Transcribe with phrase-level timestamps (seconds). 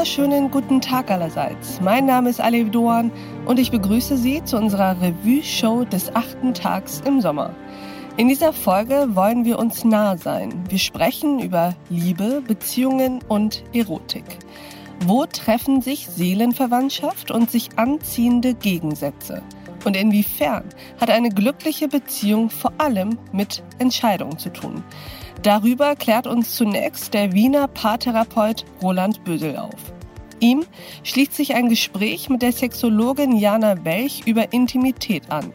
[0.00, 1.78] wunderschönen guten Tag allerseits.
[1.82, 3.12] Mein Name ist Ali Doan
[3.44, 7.54] und ich begrüße Sie zu unserer Revue-Show des achten Tags im Sommer.
[8.16, 10.64] In dieser Folge wollen wir uns nah sein.
[10.70, 14.24] Wir sprechen über Liebe, Beziehungen und Erotik.
[15.04, 19.42] Wo treffen sich Seelenverwandtschaft und sich anziehende Gegensätze?
[19.84, 20.64] Und inwiefern
[20.98, 24.82] hat eine glückliche Beziehung vor allem mit Entscheidungen zu tun?
[25.42, 29.92] Darüber klärt uns zunächst der Wiener Paartherapeut Roland Bösel auf.
[30.38, 30.64] Ihm
[31.02, 35.50] schließt sich ein Gespräch mit der Sexologin Jana Welch über Intimität an,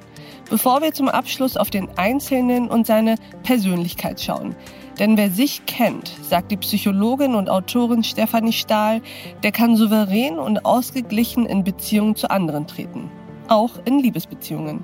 [0.49, 4.55] bevor wir zum Abschluss auf den Einzelnen und seine Persönlichkeit schauen.
[4.97, 9.01] Denn wer sich kennt, sagt die Psychologin und Autorin Stefanie Stahl,
[9.43, 13.11] der kann souverän und ausgeglichen in Beziehungen zu anderen treten,
[13.49, 14.83] auch in Liebesbeziehungen.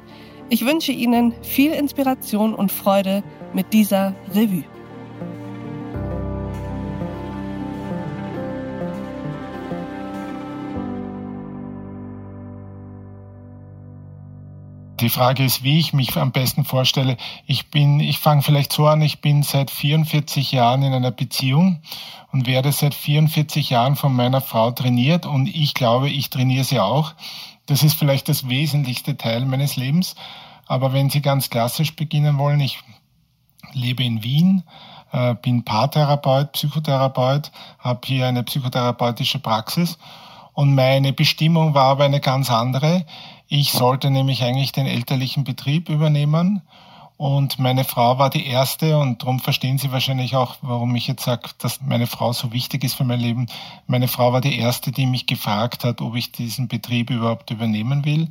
[0.49, 4.63] Ich wünsche Ihnen viel Inspiration und Freude mit dieser Revue.
[15.01, 17.17] Die Frage ist, wie ich mich am besten vorstelle.
[17.47, 21.81] Ich bin, ich fange vielleicht so an, ich bin seit 44 Jahren in einer Beziehung
[22.31, 26.79] und werde seit 44 Jahren von meiner Frau trainiert und ich glaube, ich trainiere sie
[26.79, 27.13] auch.
[27.65, 30.13] Das ist vielleicht das wesentlichste Teil meines Lebens.
[30.67, 32.79] Aber wenn Sie ganz klassisch beginnen wollen, ich
[33.73, 34.63] lebe in Wien,
[35.11, 39.97] äh, bin Paartherapeut, Psychotherapeut, habe hier eine psychotherapeutische Praxis
[40.53, 43.05] und meine Bestimmung war aber eine ganz andere.
[43.53, 46.61] Ich sollte nämlich eigentlich den elterlichen Betrieb übernehmen.
[47.17, 51.25] Und meine Frau war die erste und darum verstehen Sie wahrscheinlich auch, warum ich jetzt
[51.25, 53.47] sage, dass meine Frau so wichtig ist für mein Leben.
[53.87, 58.05] Meine Frau war die erste, die mich gefragt hat, ob ich diesen Betrieb überhaupt übernehmen
[58.05, 58.29] will.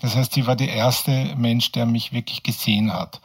[0.00, 3.20] Das heißt, sie war der erste Mensch, der mich wirklich gesehen hat.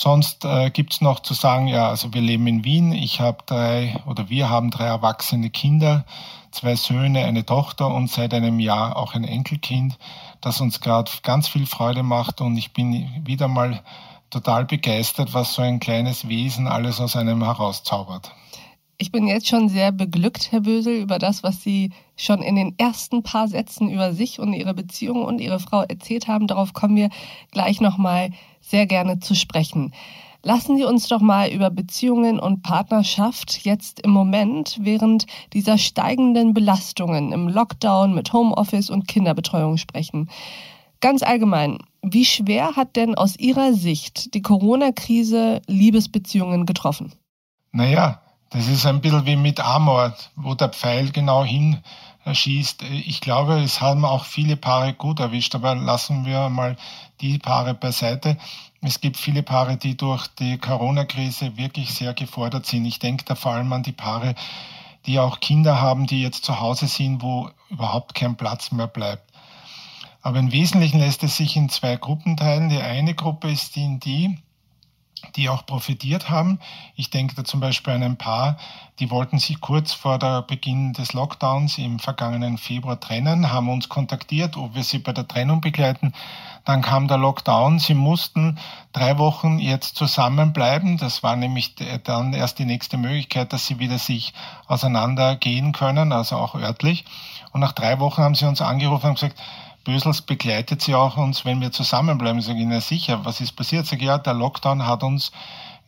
[0.00, 2.92] Sonst äh, gibt's noch zu sagen, ja, also wir leben in Wien.
[2.92, 6.06] Ich habe drei oder wir haben drei erwachsene Kinder,
[6.52, 9.98] zwei Söhne, eine Tochter und seit einem Jahr auch ein Enkelkind
[10.40, 13.82] das uns gerade ganz viel Freude macht und ich bin wieder mal
[14.30, 18.32] total begeistert, was so ein kleines Wesen alles aus einem herauszaubert.
[18.96, 22.74] Ich bin jetzt schon sehr beglückt, Herr Bösel, über das, was Sie schon in den
[22.78, 26.46] ersten paar Sätzen über sich und Ihre Beziehung und Ihre Frau erzählt haben.
[26.46, 27.08] Darauf kommen wir
[27.50, 28.30] gleich nochmal
[28.60, 29.92] sehr gerne zu sprechen.
[30.42, 36.54] Lassen Sie uns doch mal über Beziehungen und Partnerschaft jetzt im Moment während dieser steigenden
[36.54, 40.30] Belastungen im Lockdown mit Homeoffice und Kinderbetreuung sprechen.
[41.00, 47.12] Ganz allgemein, wie schwer hat denn aus Ihrer Sicht die Corona-Krise Liebesbeziehungen getroffen?
[47.72, 51.44] Naja, das ist ein bisschen wie mit Amor, wo der Pfeil genau
[52.24, 52.82] hinschießt.
[52.82, 56.76] Ich glaube, es haben auch viele Paare gut erwischt, aber lassen wir mal
[57.20, 58.36] die Paare beiseite.
[58.82, 62.84] Es gibt viele Paare, die durch die Corona-Krise wirklich sehr gefordert sind.
[62.86, 64.34] Ich denke da vor allem an die Paare,
[65.06, 69.30] die auch Kinder haben, die jetzt zu Hause sind, wo überhaupt kein Platz mehr bleibt.
[70.22, 72.68] Aber im Wesentlichen lässt es sich in zwei Gruppen teilen.
[72.68, 74.38] Die eine Gruppe ist die, die
[75.36, 76.58] die auch profitiert haben.
[76.94, 78.56] Ich denke da zum Beispiel an ein Paar,
[78.98, 83.88] die wollten sich kurz vor der Beginn des Lockdowns im vergangenen Februar trennen, haben uns
[83.88, 86.12] kontaktiert, ob wir sie bei der Trennung begleiten.
[86.66, 87.78] Dann kam der Lockdown.
[87.78, 88.58] Sie mussten
[88.92, 90.98] drei Wochen jetzt zusammenbleiben.
[90.98, 94.34] Das war nämlich dann erst die nächste Möglichkeit, dass sie wieder sich
[94.66, 97.06] auseinandergehen können, also auch örtlich.
[97.52, 99.40] Und nach drei Wochen haben sie uns angerufen und gesagt,
[99.84, 102.38] Bösels begleitet sie auch uns, wenn wir zusammenbleiben.
[102.38, 103.90] Ich, na sicher, was ist passiert?
[103.90, 105.32] Ich, ja, der Lockdown hat uns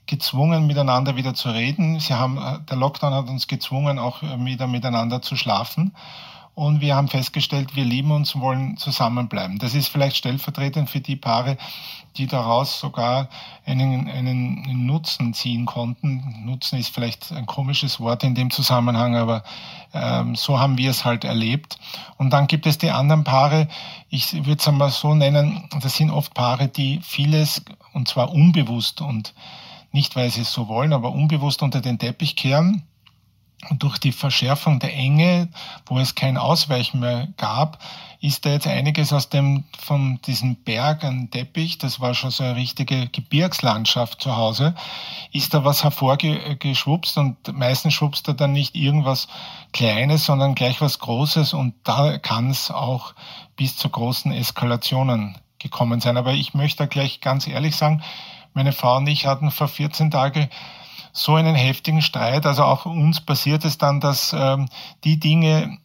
[0.06, 2.00] gezwungen, miteinander wieder zu reden.
[2.00, 5.94] Sie haben, der Lockdown hat uns gezwungen, auch wieder miteinander zu schlafen.
[6.54, 9.58] Und wir haben festgestellt, wir lieben uns und wollen zusammenbleiben.
[9.58, 11.56] Das ist vielleicht stellvertretend für die Paare,
[12.18, 13.30] die daraus sogar
[13.64, 16.44] einen, einen Nutzen ziehen konnten.
[16.44, 19.44] Nutzen ist vielleicht ein komisches Wort in dem Zusammenhang, aber
[19.94, 21.78] ähm, so haben wir es halt erlebt.
[22.18, 23.68] Und dann gibt es die anderen Paare,
[24.10, 27.64] ich würde es einmal so nennen, das sind oft Paare, die vieles,
[27.94, 29.32] und zwar unbewusst und
[29.90, 32.82] nicht, weil sie es so wollen, aber unbewusst unter den Teppich kehren
[33.70, 35.48] und durch die Verschärfung der Enge,
[35.86, 37.78] wo es kein Ausweichen mehr gab,
[38.20, 42.44] ist da jetzt einiges aus dem, von diesem Berg an Teppich, das war schon so
[42.44, 44.74] eine richtige Gebirgslandschaft zu Hause,
[45.32, 49.28] ist da was hervorgeschwupst und meistens schwupst da dann nicht irgendwas
[49.72, 53.14] Kleines, sondern gleich was Großes und da kann es auch
[53.56, 56.16] bis zu großen Eskalationen gekommen sein.
[56.16, 58.02] Aber ich möchte da gleich ganz ehrlich sagen,
[58.54, 60.48] meine Frau und ich hatten vor 14 Tagen
[61.12, 62.46] so einen heftigen Streit.
[62.46, 64.68] Also auch uns passiert es dann, dass ähm,
[65.04, 65.78] die Dinge,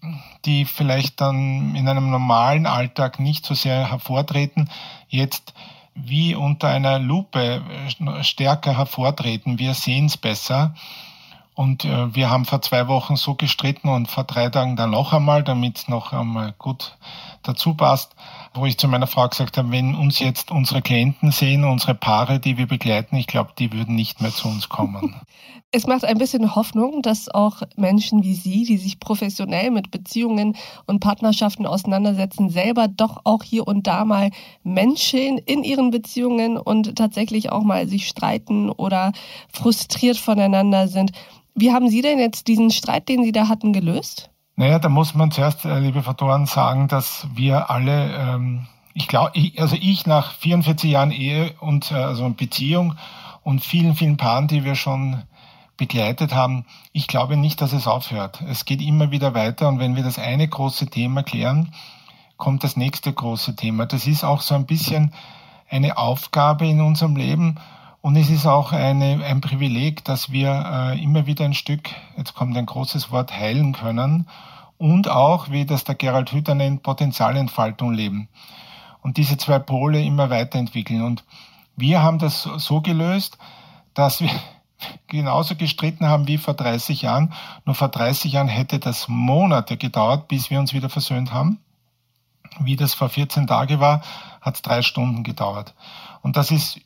[0.45, 4.69] die vielleicht dann in einem normalen Alltag nicht so sehr hervortreten,
[5.09, 5.53] jetzt
[5.93, 7.61] wie unter einer Lupe
[7.99, 9.59] äh, stärker hervortreten.
[9.59, 10.73] Wir sehen es besser.
[11.55, 15.11] Und äh, wir haben vor zwei Wochen so gestritten und vor drei Tagen dann noch
[15.11, 16.95] einmal, damit es noch einmal gut
[17.41, 18.15] dazu passt,
[18.57, 22.39] wo ich zu meiner Frau gesagt habe, wenn uns jetzt unsere Klienten sehen, unsere Paare,
[22.39, 25.15] die wir begleiten, ich glaube, die würden nicht mehr zu uns kommen.
[25.69, 30.55] Es macht ein bisschen Hoffnung, dass auch Menschen wie Sie, die sich professionell mit Beziehungen
[30.85, 34.31] und Partnerschaften auseinandersetzen, selber doch auch hier und da mal
[34.63, 39.11] Menschen in ihren Beziehungen und tatsächlich auch mal sich streiten oder
[39.51, 41.11] frustriert voneinander sind.
[41.53, 44.29] Wie haben Sie denn jetzt diesen Streit, den Sie da hatten, gelöst?
[44.59, 48.65] Naja, da muss man zuerst, äh, liebe Frau sagen, dass wir alle, ähm,
[48.95, 52.95] ich glaube, also ich nach 44 Jahren Ehe und äh, also Beziehung
[53.43, 55.21] und vielen, vielen Paaren, die wir schon
[55.77, 58.41] begleitet haben, ich glaube nicht, dass es aufhört.
[58.49, 61.71] Es geht immer wieder weiter und wenn wir das eine große Thema klären,
[62.37, 63.85] kommt das nächste große Thema.
[63.85, 65.13] Das ist auch so ein bisschen
[65.69, 67.59] eine Aufgabe in unserem Leben
[68.07, 72.35] und es ist auch eine, ein Privileg, dass wir äh, immer wieder ein Stück, jetzt
[72.35, 74.29] kommt ein großes Wort, heilen können
[74.77, 78.29] und auch, wie das der Gerald Hüther nennt, Potenzialentfaltung leben.
[79.01, 81.01] Und diese zwei Pole immer weiterentwickeln.
[81.01, 81.25] Und
[81.75, 83.39] wir haben das so gelöst,
[83.93, 84.29] dass wir
[85.07, 87.33] genauso gestritten haben wie vor 30 Jahren.
[87.65, 91.59] Nur vor 30 Jahren hätte das Monate gedauert, bis wir uns wieder versöhnt haben.
[92.61, 94.01] Wie das vor 14 Tagen war,
[94.39, 95.75] hat es drei Stunden gedauert.
[96.21, 96.79] Und das ist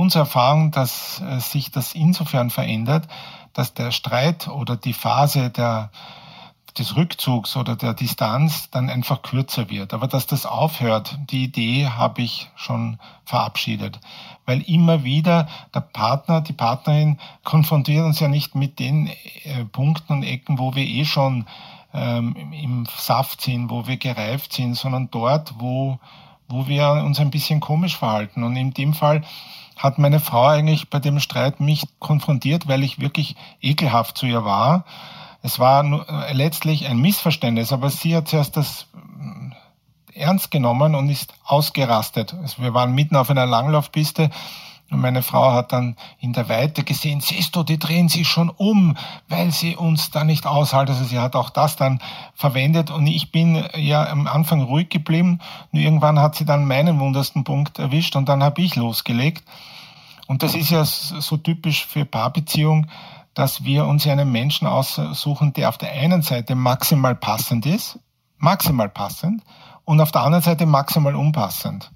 [0.00, 3.06] unsere Erfahrung, dass äh, sich das insofern verändert,
[3.52, 5.90] dass der Streit oder die Phase der,
[6.78, 9.92] des Rückzugs oder der Distanz dann einfach kürzer wird.
[9.92, 14.00] Aber dass das aufhört, die Idee habe ich schon verabschiedet.
[14.46, 20.14] Weil immer wieder der Partner, die Partnerin konfrontiert uns ja nicht mit den äh, Punkten
[20.14, 21.44] und Ecken, wo wir eh schon
[21.92, 25.98] ähm, im Saft sind, wo wir gereift sind, sondern dort, wo,
[26.48, 28.44] wo wir uns ein bisschen komisch verhalten.
[28.44, 29.22] Und in dem Fall
[29.80, 34.44] hat meine Frau eigentlich bei dem Streit mich konfrontiert, weil ich wirklich ekelhaft zu ihr
[34.44, 34.84] war.
[35.42, 38.88] Es war äh, letztlich ein Missverständnis, aber sie hat zuerst das
[40.14, 42.36] äh, ernst genommen und ist ausgerastet.
[42.58, 44.28] Wir waren mitten auf einer Langlaufpiste
[44.90, 48.50] und meine Frau hat dann in der Weite gesehen, siehst du, die drehen sich schon
[48.50, 48.96] um,
[49.28, 50.92] weil sie uns da nicht aushalten.
[50.92, 52.00] Also sie hat auch das dann
[52.34, 55.38] verwendet und ich bin ja am Anfang ruhig geblieben.
[55.70, 59.44] Nur irgendwann hat sie dann meinen wundersten Punkt erwischt und dann habe ich losgelegt.
[60.26, 62.86] Und das ist ja so typisch für Paarbeziehung,
[63.34, 67.98] dass wir uns einen Menschen aussuchen, der auf der einen Seite maximal passend ist,
[68.38, 69.42] maximal passend,
[69.84, 71.90] und auf der anderen Seite maximal unpassend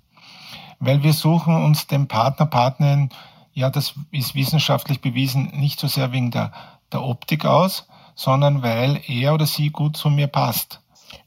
[0.79, 3.11] weil wir suchen uns den Partner, Partnerin,
[3.53, 6.53] ja, das ist wissenschaftlich bewiesen, nicht so sehr wegen der,
[6.93, 10.81] der Optik aus, sondern weil er oder sie gut zu mir passt.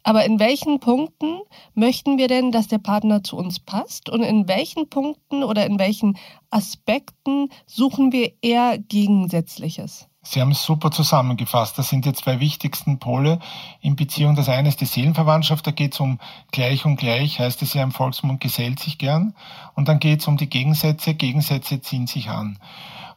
[0.04, 1.40] Aber in welchen Punkten
[1.74, 4.10] möchten wir denn, dass der Partner zu uns passt?
[4.10, 6.18] Und in welchen Punkten oder in welchen
[6.50, 10.07] Aspekten suchen wir eher Gegensätzliches?
[10.30, 11.78] Sie haben es super zusammengefasst.
[11.78, 13.40] Das sind die zwei wichtigsten Pole
[13.80, 14.36] in Beziehung.
[14.36, 16.20] Das eine ist die Seelenverwandtschaft, da geht es um
[16.52, 19.34] gleich und gleich, heißt es ja im Volksmund, gesellt sich gern.
[19.74, 22.60] Und dann geht es um die Gegensätze, Gegensätze ziehen sich an.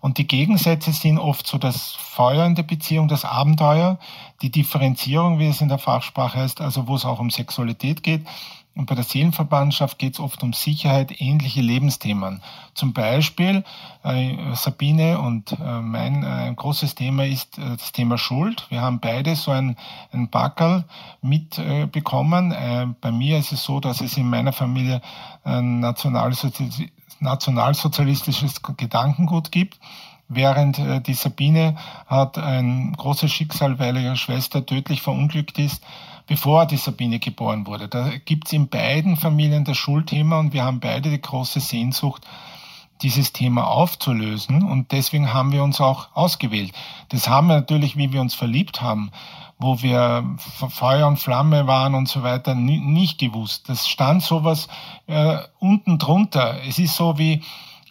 [0.00, 3.98] Und die Gegensätze sind oft so das Feuer in der Beziehung, das Abenteuer,
[4.40, 8.24] die Differenzierung, wie es in der Fachsprache heißt, also wo es auch um Sexualität geht.
[8.76, 12.40] Und bei der Seelenverwandtschaft geht es oft um Sicherheit, ähnliche Lebensthemen.
[12.74, 13.64] Zum Beispiel
[14.04, 18.66] äh, Sabine und äh, mein äh, großes Thema ist äh, das Thema Schuld.
[18.70, 19.76] Wir haben beide so ein,
[20.12, 20.84] ein Backerl
[21.20, 22.52] mitbekommen.
[22.52, 25.02] Äh, bei mir ist es so, dass es in meiner Familie
[25.44, 29.78] ein nationalsozialistisches nationalsozialistisches Gedankengut gibt.
[30.28, 35.82] Während äh, die Sabine hat ein großes Schicksal, weil ihre Schwester tödlich verunglückt ist,
[36.30, 37.88] bevor die Sabine geboren wurde.
[37.88, 42.24] Da gibt es in beiden Familien das Schuldthema und wir haben beide die große Sehnsucht,
[43.02, 44.62] dieses Thema aufzulösen.
[44.62, 46.70] Und deswegen haben wir uns auch ausgewählt.
[47.08, 49.10] Das haben wir natürlich, wie wir uns verliebt haben,
[49.58, 50.36] wo wir
[50.68, 53.68] Feuer und Flamme waren und so weiter, nicht gewusst.
[53.68, 54.68] Das stand sowas
[55.08, 56.58] äh, unten drunter.
[56.64, 57.42] Es ist so wie,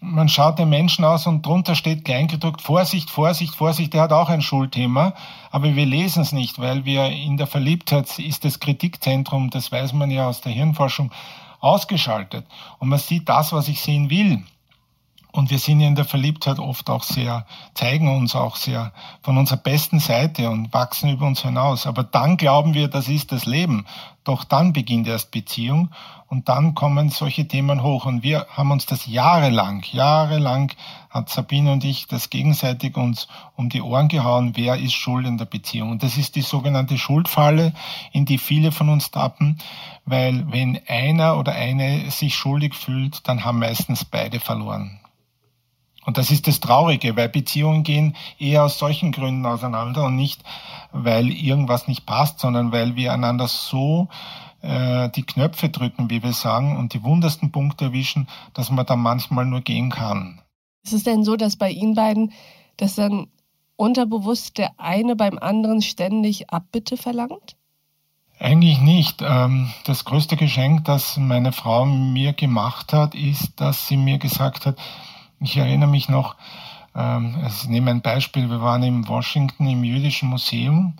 [0.01, 4.29] man schaut den Menschen aus und drunter steht kleingedruckt, Vorsicht, Vorsicht, Vorsicht, der hat auch
[4.29, 5.13] ein Schulthema,
[5.51, 9.94] aber wir lesen es nicht, weil wir in der Verliebtheit ist das Kritikzentrum, das weiß
[9.94, 11.12] man ja aus der Hirnforschung,
[11.60, 12.46] ausgeschaltet.
[12.79, 14.44] Und man sieht das, was ich sehen will.
[15.39, 18.91] Und wir sind ja in der Verliebtheit oft auch sehr, zeigen uns auch sehr
[19.22, 21.88] von unserer besten Seite und wachsen über uns hinaus.
[21.88, 23.86] Aber dann glauben wir, das ist das Leben.
[24.25, 25.91] Doch dann beginnt erst Beziehung
[26.27, 28.05] und dann kommen solche Themen hoch.
[28.05, 30.74] Und wir haben uns das jahrelang, jahrelang
[31.10, 35.38] hat Sabine und ich das gegenseitig uns um die Ohren gehauen, wer ist schuld in
[35.38, 35.91] der Beziehung.
[35.91, 37.72] Und das ist die sogenannte Schuldfalle,
[38.12, 39.58] in die viele von uns tappen,
[40.05, 44.99] weil wenn einer oder eine sich schuldig fühlt, dann haben meistens beide verloren.
[46.06, 50.41] Und das ist das Traurige, weil Beziehungen gehen eher aus solchen Gründen auseinander und nicht,
[50.91, 54.08] weil irgendwas nicht passt, sondern weil wir einander so
[54.62, 59.00] äh, die Knöpfe drücken, wie wir sagen, und die wundersten Punkte erwischen, dass man dann
[59.00, 60.41] manchmal nur gehen kann.
[60.84, 62.32] Ist es denn so, dass bei Ihnen beiden,
[62.77, 63.27] dass dann
[63.75, 67.56] unterbewusst der eine beim anderen ständig Abbitte verlangt?
[68.39, 69.22] Eigentlich nicht.
[69.22, 74.65] Ähm, das größte Geschenk, das meine Frau mir gemacht hat, ist, dass sie mir gesagt
[74.65, 74.77] hat,
[75.39, 76.36] ich erinnere mich noch,
[76.96, 80.96] ähm, ich nehme ein Beispiel, wir waren in Washington im Jüdischen Museum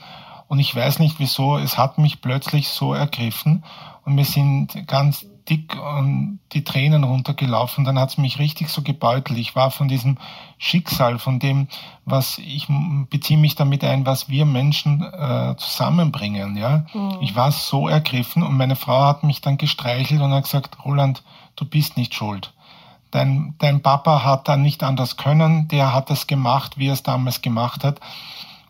[0.48, 3.64] und ich weiß nicht wieso, es hat mich plötzlich so ergriffen
[4.04, 7.84] und mir sind ganz dick und die Tränen runtergelaufen.
[7.84, 9.40] Dann hat es mich richtig so gebeutelt.
[9.40, 10.18] Ich war von diesem
[10.58, 11.68] Schicksal, von dem,
[12.06, 12.68] was ich
[13.10, 16.56] beziehe mich damit ein, was wir Menschen äh, zusammenbringen.
[16.56, 17.18] Ja, mhm.
[17.22, 21.24] ich war so ergriffen und meine Frau hat mich dann gestreichelt und hat gesagt, Roland,
[21.56, 22.54] du bist nicht schuld.
[23.12, 27.04] Dein, dein Papa hat da nicht anders können, der hat es gemacht, wie er es
[27.04, 28.00] damals gemacht hat.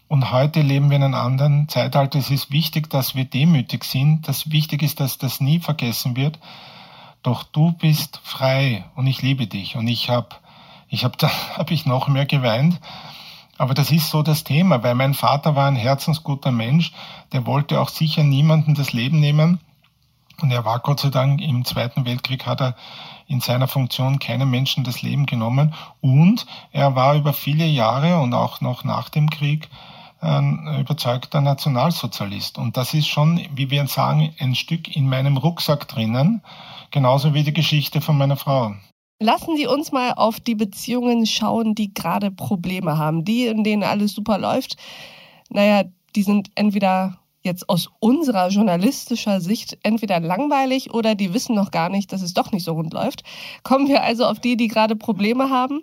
[0.08, 2.17] Und heute leben wir in einem anderen Zeitalter.
[2.17, 4.27] Es ist wichtig, dass wir demütig sind.
[4.27, 6.39] Das wichtig ist, dass das nie vergessen wird.
[7.22, 9.75] Doch du bist frei und ich liebe dich.
[9.75, 10.29] Und ich habe,
[10.88, 12.79] ich habe, da habe ich noch mehr geweint.
[13.58, 16.93] Aber das ist so das Thema, weil mein Vater war ein herzensguter Mensch.
[17.34, 19.60] Der wollte auch sicher niemanden das Leben nehmen.
[20.41, 22.75] Und er war Gott sei Dank im Zweiten Weltkrieg hat er
[23.30, 25.74] in seiner Funktion keinem Menschen das Leben genommen.
[26.02, 29.70] Und er war über viele Jahre und auch noch nach dem Krieg
[30.20, 32.58] ein überzeugter Nationalsozialist.
[32.58, 36.42] Und das ist schon, wie wir sagen, ein Stück in meinem Rucksack drinnen,
[36.92, 38.74] genauso wie die Geschichte von meiner Frau.
[39.22, 43.26] Lassen Sie uns mal auf die Beziehungen schauen, die gerade Probleme haben.
[43.26, 44.76] Die, in denen alles super läuft,
[45.50, 45.84] naja,
[46.16, 51.89] die sind entweder jetzt aus unserer journalistischer Sicht entweder langweilig oder die wissen noch gar
[51.89, 53.24] nicht, dass es doch nicht so rund läuft.
[53.63, 55.81] Kommen wir also auf die, die gerade Probleme haben.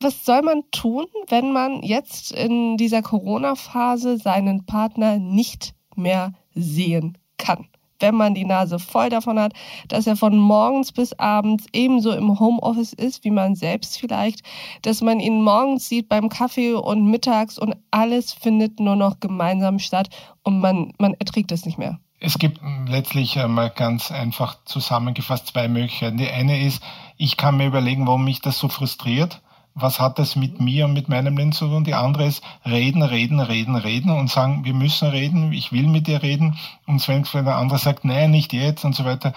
[0.00, 7.16] Was soll man tun, wenn man jetzt in dieser Corona-Phase seinen Partner nicht mehr sehen
[7.38, 7.66] kann?
[8.00, 9.52] Wenn man die Nase voll davon hat,
[9.88, 14.42] dass er von morgens bis abends ebenso im Homeoffice ist, wie man selbst vielleicht,
[14.82, 19.78] dass man ihn morgens sieht beim Kaffee und mittags und alles findet nur noch gemeinsam
[19.78, 20.08] statt
[20.42, 21.98] und man, man erträgt es nicht mehr.
[22.20, 26.16] Es gibt letztlich einmal ganz einfach zusammengefasst zwei Möglichkeiten.
[26.16, 26.82] Die eine ist,
[27.16, 29.40] ich kann mir überlegen, warum mich das so frustriert
[29.80, 31.84] was hat das mit mir und mit meinem Leben zu tun?
[31.84, 36.06] Die andere ist reden, reden, reden, reden und sagen, wir müssen reden, ich will mit
[36.06, 36.56] dir reden.
[36.86, 39.32] Und wenn der andere sagt, nein, nicht jetzt und so weiter.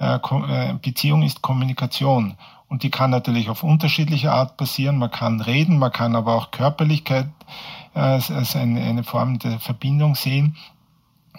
[0.00, 2.34] Äh, äh, Beziehung ist Kommunikation.
[2.68, 4.96] Und die kann natürlich auf unterschiedliche Art passieren.
[4.96, 7.28] Man kann reden, man kann aber auch Körperlichkeit
[7.94, 10.56] äh, als eine Form der Verbindung sehen.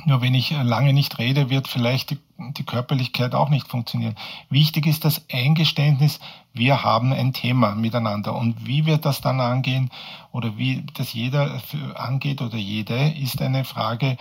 [0.05, 2.17] Nur wenn ich lange nicht rede, wird vielleicht die,
[2.57, 4.15] die, Körperlichkeit auch nicht funktionieren.
[4.49, 6.19] Wichtig ist das Eingeständnis,
[6.53, 8.35] wir haben ein Thema miteinander.
[8.35, 9.89] Und wie wir das dann angehen
[10.33, 11.61] oder wie das jeder
[11.95, 14.17] angeht oder jede, ist eine Frage,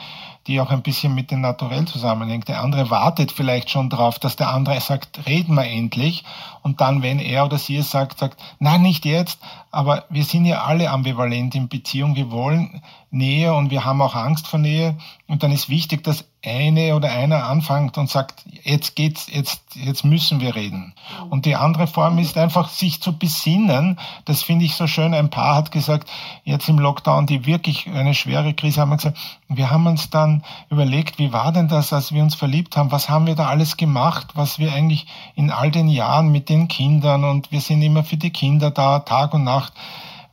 [0.46, 2.48] die auch ein bisschen mit dem Naturell zusammenhängt.
[2.48, 6.24] Der andere wartet vielleicht schon darauf, dass der andere sagt, reden wir endlich.
[6.62, 9.40] Und dann, wenn er oder sie es sagt, sagt, nein, nicht jetzt.
[9.72, 12.14] Aber wir sind ja alle ambivalent in Beziehung.
[12.14, 14.96] Wir wollen Nähe und wir haben auch Angst vor Nähe.
[15.26, 20.04] Und dann ist wichtig, dass eine oder einer anfängt und sagt, jetzt geht's, jetzt, jetzt
[20.04, 20.94] müssen wir reden.
[21.28, 23.98] Und die andere Form ist einfach, sich zu besinnen.
[24.24, 25.12] Das finde ich so schön.
[25.12, 26.08] Ein Paar hat gesagt,
[26.44, 29.18] jetzt im Lockdown, die wirklich eine schwere Krise haben, gesagt,
[29.48, 32.90] wir haben uns dann überlegt, wie war denn das, als wir uns verliebt haben?
[32.90, 36.68] Was haben wir da alles gemacht, was wir eigentlich in all den Jahren mit den
[36.68, 39.74] Kindern und wir sind immer für die Kinder da, Tag und Nacht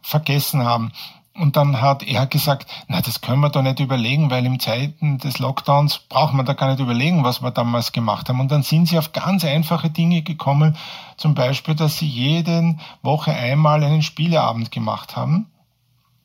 [0.02, 0.94] vergessen haben.
[1.38, 5.20] Und dann hat er gesagt, na, das können wir doch nicht überlegen, weil im Zeiten
[5.20, 8.40] des Lockdowns braucht man da gar nicht überlegen, was wir damals gemacht haben.
[8.40, 10.78] Und dann sind sie auf ganz einfache Dinge gekommen,
[11.16, 15.46] zum Beispiel, dass sie jede Woche einmal einen Spieleabend gemacht haben.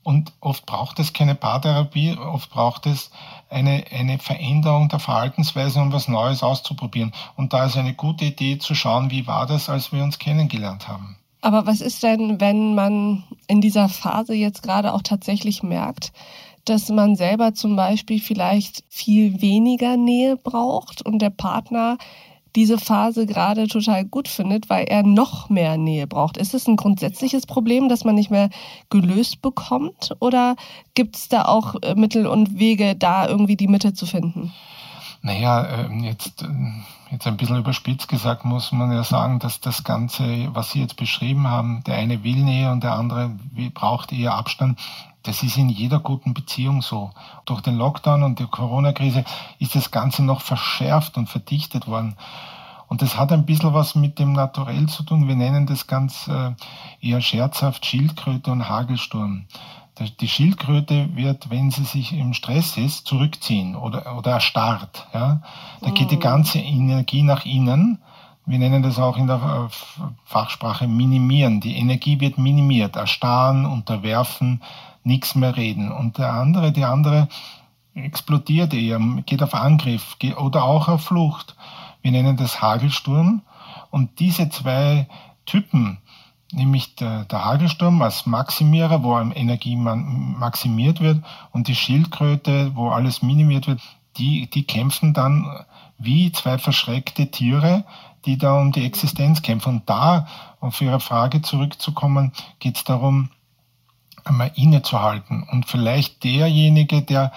[0.02, 3.10] Und oft braucht es keine Paartherapie, oft braucht es
[3.50, 7.12] eine, eine Veränderung der Verhaltensweise, um was Neues auszuprobieren.
[7.36, 10.88] Und da ist eine gute Idee zu schauen, wie war das, als wir uns kennengelernt
[10.88, 11.18] haben.
[11.42, 16.12] Aber was ist denn, wenn man in dieser Phase jetzt gerade auch tatsächlich merkt,
[16.64, 21.98] dass man selber zum Beispiel vielleicht viel weniger Nähe braucht und der Partner
[22.54, 26.36] diese Phase gerade total gut findet, weil er noch mehr Nähe braucht.
[26.36, 28.50] Ist es ein grundsätzliches Problem, das man nicht mehr
[28.90, 30.14] gelöst bekommt?
[30.20, 30.54] Oder
[30.94, 34.52] gibt es da auch äh, Mittel und Wege, da irgendwie die Mitte zu finden?
[35.22, 39.84] Naja, ähm, jetzt, ähm, jetzt ein bisschen überspitzt gesagt muss man ja sagen, dass das
[39.84, 43.30] Ganze, was Sie jetzt beschrieben haben, der eine will Nähe und der andere
[43.72, 44.80] braucht eher Abstand,
[45.22, 47.12] das ist in jeder guten Beziehung so.
[47.44, 49.24] Durch den Lockdown und die Corona-Krise
[49.60, 52.16] ist das Ganze noch verschärft und verdichtet worden.
[52.88, 55.28] Und das hat ein bisschen was mit dem Naturell zu tun.
[55.28, 56.52] Wir nennen das ganz äh,
[57.00, 59.46] eher scherzhaft Schildkröte und Hagelsturm.
[60.20, 65.06] Die Schildkröte wird, wenn sie sich im Stress ist, zurückziehen oder, oder erstarrt.
[65.12, 65.42] Ja?
[65.82, 66.20] Da geht die mhm.
[66.20, 67.98] ganze Energie nach innen.
[68.46, 71.60] Wir nennen das auch in der äh, Fachsprache minimieren.
[71.60, 74.62] Die Energie wird minimiert, erstarren, unterwerfen,
[75.04, 75.92] nichts mehr reden.
[75.92, 77.28] Und der andere, die andere
[77.94, 81.54] explodiert eher, geht auf Angriff oder auch auf Flucht.
[82.00, 83.42] Wir nennen das Hagelsturm.
[83.90, 85.06] Und diese zwei
[85.44, 85.98] Typen,
[86.52, 93.22] nämlich der, der Hagelsturm als Maximierer, wo Energie maximiert wird, und die Schildkröte, wo alles
[93.22, 93.80] minimiert wird,
[94.16, 95.46] die, die kämpfen dann
[95.98, 97.84] wie zwei verschreckte Tiere,
[98.26, 99.76] die da um die Existenz kämpfen.
[99.76, 100.26] Und da,
[100.60, 103.30] um auf Ihre Frage zurückzukommen, geht es darum,
[104.24, 105.42] einmal innezuhalten.
[105.50, 107.32] Und vielleicht derjenige, der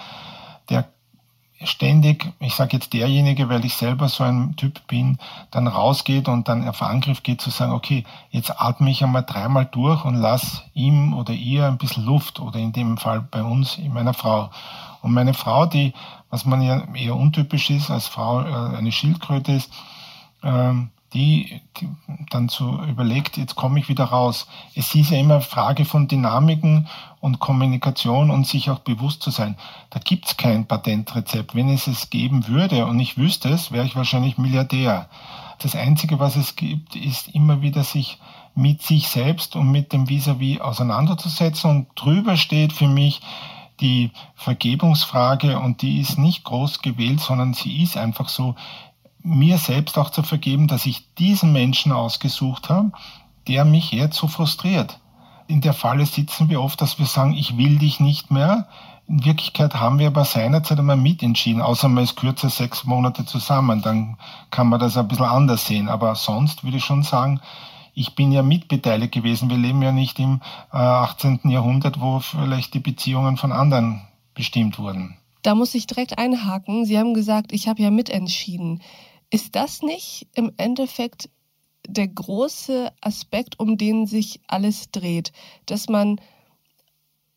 [1.64, 5.18] ständig, ich sage jetzt derjenige, weil ich selber so ein Typ bin,
[5.50, 9.64] dann rausgeht und dann auf Angriff geht, zu sagen, okay, jetzt atme ich einmal dreimal
[9.66, 13.78] durch und lass ihm oder ihr ein bisschen Luft oder in dem Fall bei uns,
[13.78, 14.50] meiner Frau.
[15.02, 15.94] Und meine Frau, die,
[16.30, 19.72] was man ja eher untypisch ist, als Frau äh, eine Schildkröte ist,
[20.42, 21.60] ähm, die,
[22.30, 24.46] dann so überlegt, jetzt komme ich wieder raus.
[24.74, 26.88] Es ist ja immer Frage von Dynamiken
[27.20, 29.56] und Kommunikation und sich auch bewusst zu sein.
[29.90, 31.54] Da gibt es kein Patentrezept.
[31.54, 35.08] Wenn es es geben würde und ich wüsste es, wäre ich wahrscheinlich Milliardär.
[35.58, 38.18] Das Einzige, was es gibt, ist immer wieder sich
[38.54, 41.70] mit sich selbst und mit dem Vis-à-vis -vis auseinanderzusetzen.
[41.70, 43.20] Und drüber steht für mich
[43.80, 48.54] die Vergebungsfrage und die ist nicht groß gewählt, sondern sie ist einfach so,
[49.26, 52.92] mir selbst auch zu vergeben, dass ich diesen Menschen ausgesucht habe,
[53.48, 55.00] der mich jetzt so frustriert.
[55.48, 58.68] In der Falle sitzen wir oft, dass wir sagen, ich will dich nicht mehr.
[59.08, 63.82] In Wirklichkeit haben wir aber seinerzeit einmal mitentschieden, außer man ist kürzer sechs Monate zusammen,
[63.82, 64.16] dann
[64.50, 65.88] kann man das ein bisschen anders sehen.
[65.88, 67.40] Aber sonst würde ich schon sagen,
[67.94, 69.48] ich bin ja mitbeteiligt gewesen.
[69.48, 71.40] Wir leben ja nicht im 18.
[71.44, 74.02] Äh, Jahrhundert, wo vielleicht die Beziehungen von anderen
[74.34, 75.16] bestimmt wurden.
[75.42, 76.84] Da muss ich direkt einhaken.
[76.84, 78.82] Sie haben gesagt, ich habe ja mitentschieden.
[79.30, 81.28] Ist das nicht im Endeffekt
[81.88, 85.32] der große Aspekt, um den sich alles dreht,
[85.66, 86.20] dass man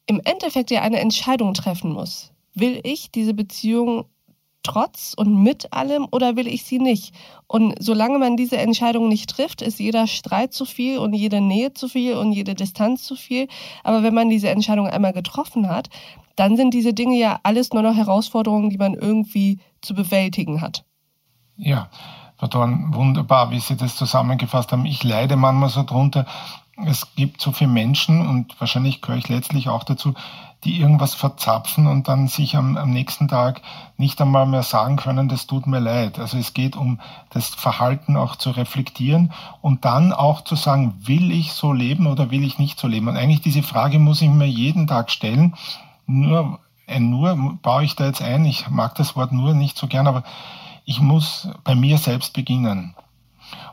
[0.07, 2.31] im Endeffekt ja eine Entscheidung treffen muss.
[2.55, 4.05] Will ich diese Beziehung
[4.63, 7.13] trotz und mit allem oder will ich sie nicht?
[7.47, 11.73] Und solange man diese Entscheidung nicht trifft, ist jeder Streit zu viel und jede Nähe
[11.73, 13.47] zu viel und jede Distanz zu viel.
[13.83, 15.89] Aber wenn man diese Entscheidung einmal getroffen hat,
[16.35, 20.85] dann sind diese Dinge ja alles nur noch Herausforderungen, die man irgendwie zu bewältigen hat.
[21.59, 21.89] Ja,
[22.49, 24.85] Dorn, wunderbar, wie Sie das zusammengefasst haben.
[24.85, 26.25] Ich leide manchmal so drunter.
[26.85, 30.13] Es gibt so viele Menschen und wahrscheinlich gehöre ich letztlich auch dazu,
[30.63, 33.61] die irgendwas verzapfen und dann sich am, am, nächsten Tag
[33.97, 36.17] nicht einmal mehr sagen können, das tut mir leid.
[36.17, 41.31] Also es geht um das Verhalten auch zu reflektieren und dann auch zu sagen, will
[41.31, 43.09] ich so leben oder will ich nicht so leben?
[43.09, 45.55] Und eigentlich diese Frage muss ich mir jeden Tag stellen.
[46.07, 48.45] Nur, ein nur baue ich da jetzt ein.
[48.45, 50.23] Ich mag das Wort nur nicht so gern, aber
[50.89, 52.95] ich muss bei mir selbst beginnen.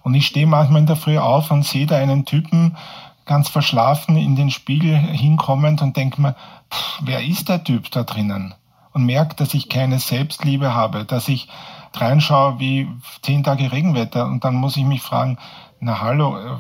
[0.03, 2.77] Und ich stehe manchmal in der Früh auf und sehe da einen Typen
[3.25, 6.37] ganz verschlafen in den Spiegel hinkommend und denke mir,
[6.71, 8.55] pff, wer ist der Typ da drinnen?
[8.93, 11.49] Und merke, dass ich keine Selbstliebe habe, dass ich
[11.95, 12.87] reinschaue wie
[13.23, 15.39] zehn Tage Regenwetter und dann muss ich mich fragen,
[15.81, 16.51] na hallo, äh,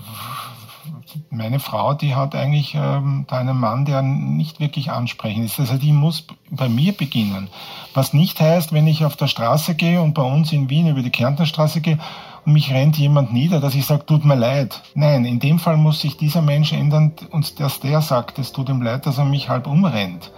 [1.31, 5.61] meine Frau, die hat eigentlich ähm, da einen Mann, der nicht wirklich ansprechend ist.
[5.61, 7.49] Also die muss bei mir beginnen.
[7.95, 11.03] Was nicht heißt, wenn ich auf der Straße gehe und bei uns in Wien über
[11.03, 11.99] die Kärntnerstraße gehe
[12.45, 14.83] und mich rennt jemand nieder, dass ich sage, tut mir leid.
[14.95, 18.69] Nein, in dem Fall muss sich dieser Mensch ändern und dass der sagt, es tut
[18.69, 20.33] ihm leid, dass er mich halb umrennt.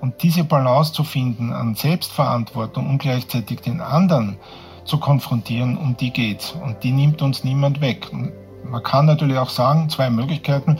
[0.00, 4.38] Und diese Balance zu finden an Selbstverantwortung und gleichzeitig den anderen
[4.84, 6.52] zu konfrontieren, um die geht's.
[6.52, 8.10] Und die nimmt uns niemand weg.
[8.64, 10.78] Man kann natürlich auch sagen, zwei Möglichkeiten.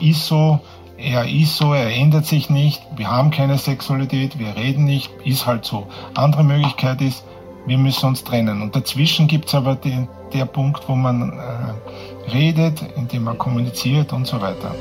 [0.00, 0.60] Ist so,
[0.96, 5.46] er ist so, er ändert sich nicht, wir haben keine Sexualität, wir reden nicht, ist
[5.46, 5.86] halt so.
[6.14, 7.24] Andere Möglichkeit ist,
[7.66, 8.62] wir müssen uns trennen.
[8.62, 14.12] Und dazwischen gibt es aber den, der Punkt, wo man äh, redet, indem man kommuniziert
[14.12, 14.74] und so weiter.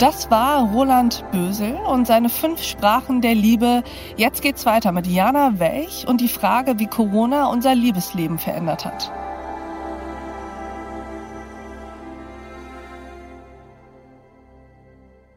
[0.00, 3.84] Das war Roland Bösel und seine fünf Sprachen der Liebe.
[4.16, 9.12] Jetzt geht's weiter mit Jana Welch und die Frage, wie Corona unser Liebesleben verändert hat.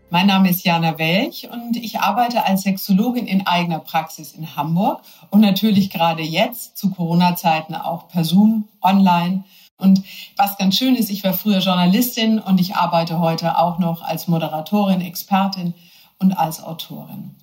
[0.10, 5.02] Mein Name ist Jana Welch und ich arbeite als Sexologin in eigener Praxis in Hamburg
[5.30, 9.44] und natürlich gerade jetzt zu Corona-Zeiten auch per Zoom, online.
[9.78, 10.04] Und
[10.36, 14.28] was ganz schön ist, ich war früher Journalistin und ich arbeite heute auch noch als
[14.28, 15.74] Moderatorin, Expertin
[16.20, 17.36] und als Autorin.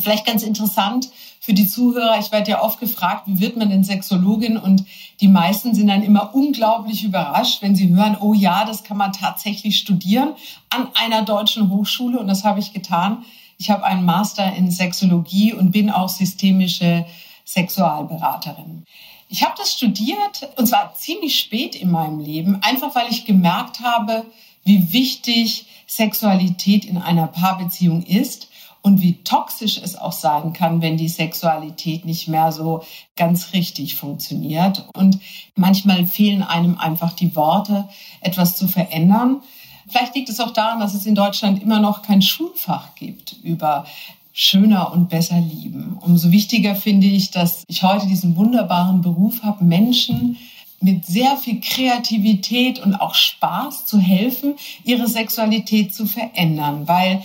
[0.00, 3.84] Vielleicht ganz interessant für die Zuhörer, ich werde ja oft gefragt, wie wird man denn
[3.84, 4.56] Sexologin?
[4.56, 4.84] Und
[5.20, 9.12] die meisten sind dann immer unglaublich überrascht, wenn sie hören, oh ja, das kann man
[9.12, 10.34] tatsächlich studieren
[10.70, 12.18] an einer deutschen Hochschule.
[12.18, 13.24] Und das habe ich getan.
[13.58, 17.04] Ich habe einen Master in Sexologie und bin auch systemische
[17.44, 18.84] Sexualberaterin.
[19.32, 23.80] Ich habe das studiert und zwar ziemlich spät in meinem Leben, einfach weil ich gemerkt
[23.80, 24.26] habe,
[24.62, 28.48] wie wichtig Sexualität in einer Paarbeziehung ist
[28.82, 32.84] und wie toxisch es auch sein kann, wenn die Sexualität nicht mehr so
[33.16, 34.84] ganz richtig funktioniert.
[34.92, 35.18] Und
[35.54, 37.88] manchmal fehlen einem einfach die Worte,
[38.20, 39.40] etwas zu verändern.
[39.88, 43.86] Vielleicht liegt es auch daran, dass es in Deutschland immer noch kein Schulfach gibt über
[44.32, 45.98] schöner und besser lieben.
[46.00, 50.38] Umso wichtiger finde ich, dass ich heute diesen wunderbaren Beruf habe, Menschen
[50.80, 57.22] mit sehr viel Kreativität und auch Spaß zu helfen, ihre Sexualität zu verändern, weil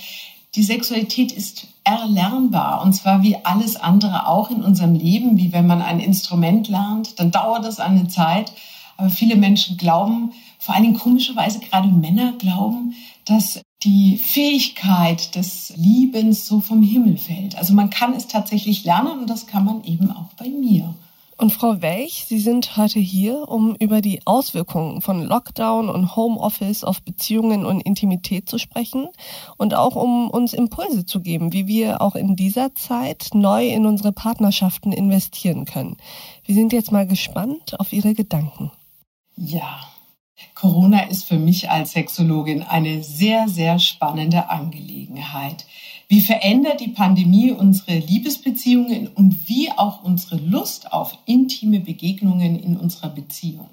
[0.56, 5.68] die Sexualität ist erlernbar und zwar wie alles andere auch in unserem Leben, wie wenn
[5.68, 8.52] man ein Instrument lernt, dann dauert das eine Zeit.
[8.98, 15.74] Aber viele Menschen glauben, vor allen Dingen komischerweise gerade Männer glauben, dass die Fähigkeit des
[15.76, 17.58] Liebens so vom Himmel fällt.
[17.58, 20.96] Also man kann es tatsächlich lernen und das kann man eben auch bei mir.
[21.40, 26.84] Und Frau Welch, Sie sind heute hier, um über die Auswirkungen von Lockdown und Homeoffice
[26.84, 29.08] auf Beziehungen und Intimität zu sprechen
[29.56, 33.86] und auch um uns Impulse zu geben, wie wir auch in dieser Zeit neu in
[33.86, 35.98] unsere Partnerschaften investieren können.
[36.44, 38.72] Wir sind jetzt mal gespannt auf Ihre Gedanken.
[39.36, 39.82] Ja,
[40.54, 45.66] Corona ist für mich als Sexologin eine sehr, sehr spannende Angelegenheit.
[46.08, 52.78] Wie verändert die Pandemie unsere Liebesbeziehungen und wie auch unsere Lust auf intime Begegnungen in
[52.78, 53.70] unserer Beziehung?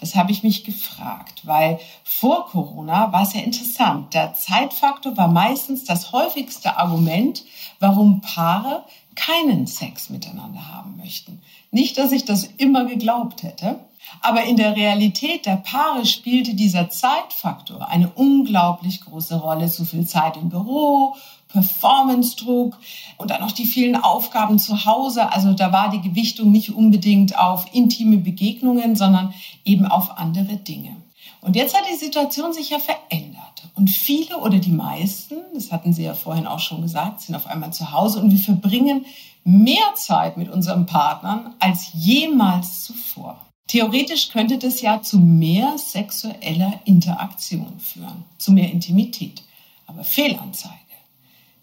[0.00, 4.14] Das habe ich mich gefragt, weil vor Corona war es ja interessant.
[4.14, 7.44] Der Zeitfaktor war meistens das häufigste Argument,
[7.80, 8.84] warum Paare
[9.16, 11.40] keinen Sex miteinander haben möchten.
[11.72, 13.80] Nicht, dass ich das immer geglaubt hätte,
[14.20, 19.68] aber in der Realität der Paare spielte dieser Zeitfaktor eine unglaublich große Rolle.
[19.68, 21.14] Zu viel Zeit im Büro,
[21.48, 22.76] Performance-Druck
[23.18, 25.32] und dann noch die vielen Aufgaben zu Hause.
[25.32, 29.32] Also da war die Gewichtung nicht unbedingt auf intime Begegnungen, sondern
[29.64, 30.96] eben auf andere Dinge.
[31.40, 33.68] Und jetzt hat die Situation sich ja verändert.
[33.74, 37.46] Und viele oder die meisten, das hatten Sie ja vorhin auch schon gesagt, sind auf
[37.46, 39.06] einmal zu Hause und wir verbringen
[39.44, 43.45] mehr Zeit mit unseren Partnern als jemals zuvor.
[43.66, 49.42] Theoretisch könnte das ja zu mehr sexueller Interaktion führen, zu mehr Intimität.
[49.86, 50.74] Aber Fehlanzeige.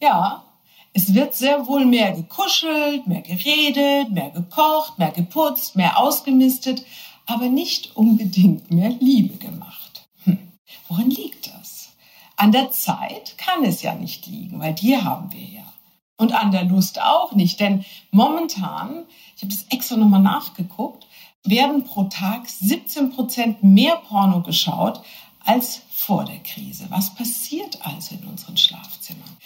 [0.01, 0.43] Ja,
[0.93, 6.85] es wird sehr wohl mehr gekuschelt, mehr geredet, mehr gekocht, mehr geputzt, mehr ausgemistet,
[7.25, 10.07] aber nicht unbedingt mehr Liebe gemacht.
[10.25, 10.37] Hm.
[10.87, 11.89] Woran liegt das?
[12.35, 15.73] An der Zeit kann es ja nicht liegen, weil die haben wir ja.
[16.17, 21.07] Und an der Lust auch nicht, denn momentan, ich habe das extra nochmal nachgeguckt,
[21.43, 25.01] werden pro Tag 17 Prozent mehr Porno geschaut
[25.43, 26.85] als vor der Krise.
[26.89, 29.37] Was passiert also in unseren Schlafzimmern?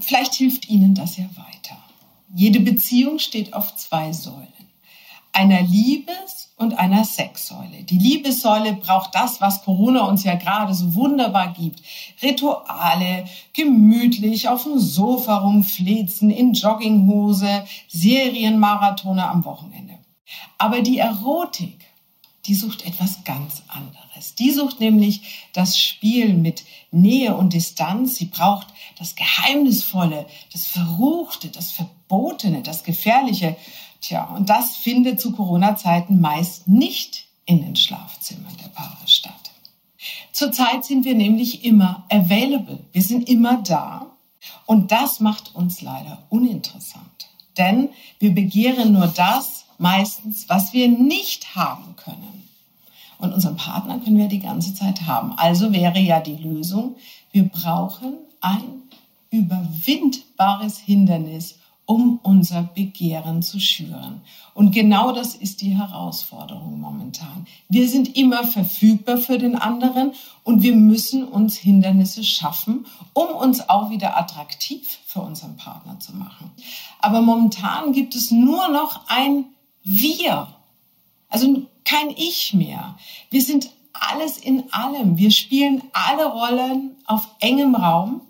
[0.00, 1.78] Vielleicht hilft Ihnen das ja weiter.
[2.34, 4.46] Jede Beziehung steht auf zwei Säulen.
[5.32, 7.82] Einer Liebes- und einer Sexsäule.
[7.82, 11.82] Die Liebessäule braucht das, was Corona uns ja gerade so wunderbar gibt.
[12.22, 19.95] Rituale, gemütlich auf dem Sofa rumflezen, in Jogginghose, Serienmarathone am Wochenende.
[20.58, 21.84] Aber die Erotik,
[22.46, 24.34] die sucht etwas ganz anderes.
[24.36, 28.16] Die sucht nämlich das Spiel mit Nähe und Distanz.
[28.16, 33.56] Sie braucht das Geheimnisvolle, das Verruchte, das Verbotene, das Gefährliche.
[34.00, 39.32] Tja, und das findet zu Corona-Zeiten meist nicht in den Schlafzimmern der Paare statt.
[40.32, 42.78] Zurzeit sind wir nämlich immer available.
[42.92, 44.06] Wir sind immer da.
[44.66, 47.28] Und das macht uns leider uninteressant.
[47.56, 52.48] Denn wir begehren nur das, meistens, was wir nicht haben können.
[53.18, 55.32] Und unseren Partner können wir die ganze Zeit haben.
[55.36, 56.96] Also wäre ja die Lösung,
[57.32, 58.82] wir brauchen ein
[59.30, 64.20] überwindbares Hindernis, um unser Begehren zu schüren.
[64.54, 67.46] Und genau das ist die Herausforderung momentan.
[67.68, 70.12] Wir sind immer verfügbar für den anderen
[70.42, 76.14] und wir müssen uns Hindernisse schaffen, um uns auch wieder attraktiv für unseren Partner zu
[76.16, 76.50] machen.
[76.98, 79.44] Aber momentan gibt es nur noch ein
[79.86, 80.48] wir.
[81.28, 82.98] Also kein Ich mehr.
[83.30, 85.16] Wir sind alles in allem.
[85.16, 88.20] Wir spielen alle Rollen auf engem Raum.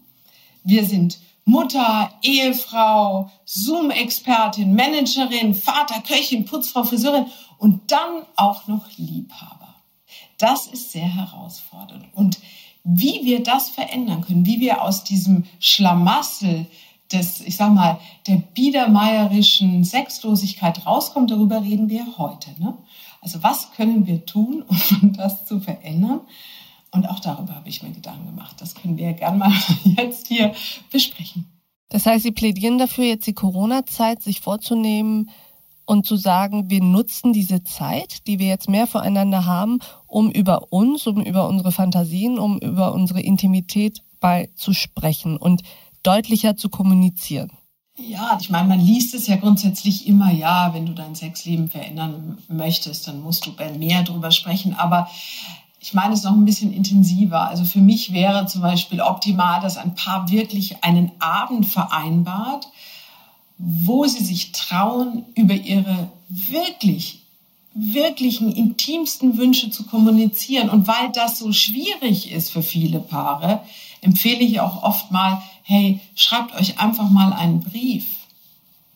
[0.63, 7.27] Wir sind Mutter, Ehefrau, Zoom-Expertin, Managerin, Vater, Köchin, Putzfrau, Friseurin
[7.59, 9.77] und dann auch noch Liebhaber.
[10.39, 12.05] Das ist sehr herausfordernd.
[12.15, 12.39] Und
[12.85, 16.67] wie wir das verändern können, wie wir aus diesem Schlamassel
[17.13, 22.51] des, ich sag mal, der biedermeierischen Sexlosigkeit rauskommen, darüber reden wir heute.
[22.59, 22.77] Ne?
[23.21, 24.65] Also was können wir tun,
[25.03, 26.21] um das zu verändern?
[26.93, 28.57] Und auch darüber habe ich mir Gedanken gemacht.
[28.61, 29.53] Das können wir gerne mal
[29.85, 30.55] jetzt hier
[30.91, 31.47] besprechen.
[31.89, 35.31] Das heißt, Sie plädieren dafür, jetzt die Corona-Zeit sich vorzunehmen,
[35.87, 40.73] und zu sagen, wir nutzen diese Zeit, die wir jetzt mehr voreinander haben, um über
[40.73, 45.63] uns, um über unsere Fantasien, um über unsere Intimität bei zu sprechen und
[46.07, 47.51] deutlicher zu kommunizieren.
[47.99, 52.39] Ja, ich meine, man liest es ja grundsätzlich immer, ja, wenn du dein Sexleben verändern
[52.49, 54.75] möchtest, dann musst du mehr drüber sprechen.
[54.75, 55.09] Aber
[55.81, 57.49] ich meine es noch ein bisschen intensiver.
[57.49, 62.69] Also für mich wäre zum Beispiel optimal, dass ein Paar wirklich einen Abend vereinbart,
[63.57, 67.21] wo sie sich trauen, über ihre wirklich,
[67.73, 70.69] wirklichen, intimsten Wünsche zu kommunizieren.
[70.69, 73.63] Und weil das so schwierig ist für viele Paare,
[74.01, 78.05] empfehle ich auch oft mal, hey, schreibt euch einfach mal einen Brief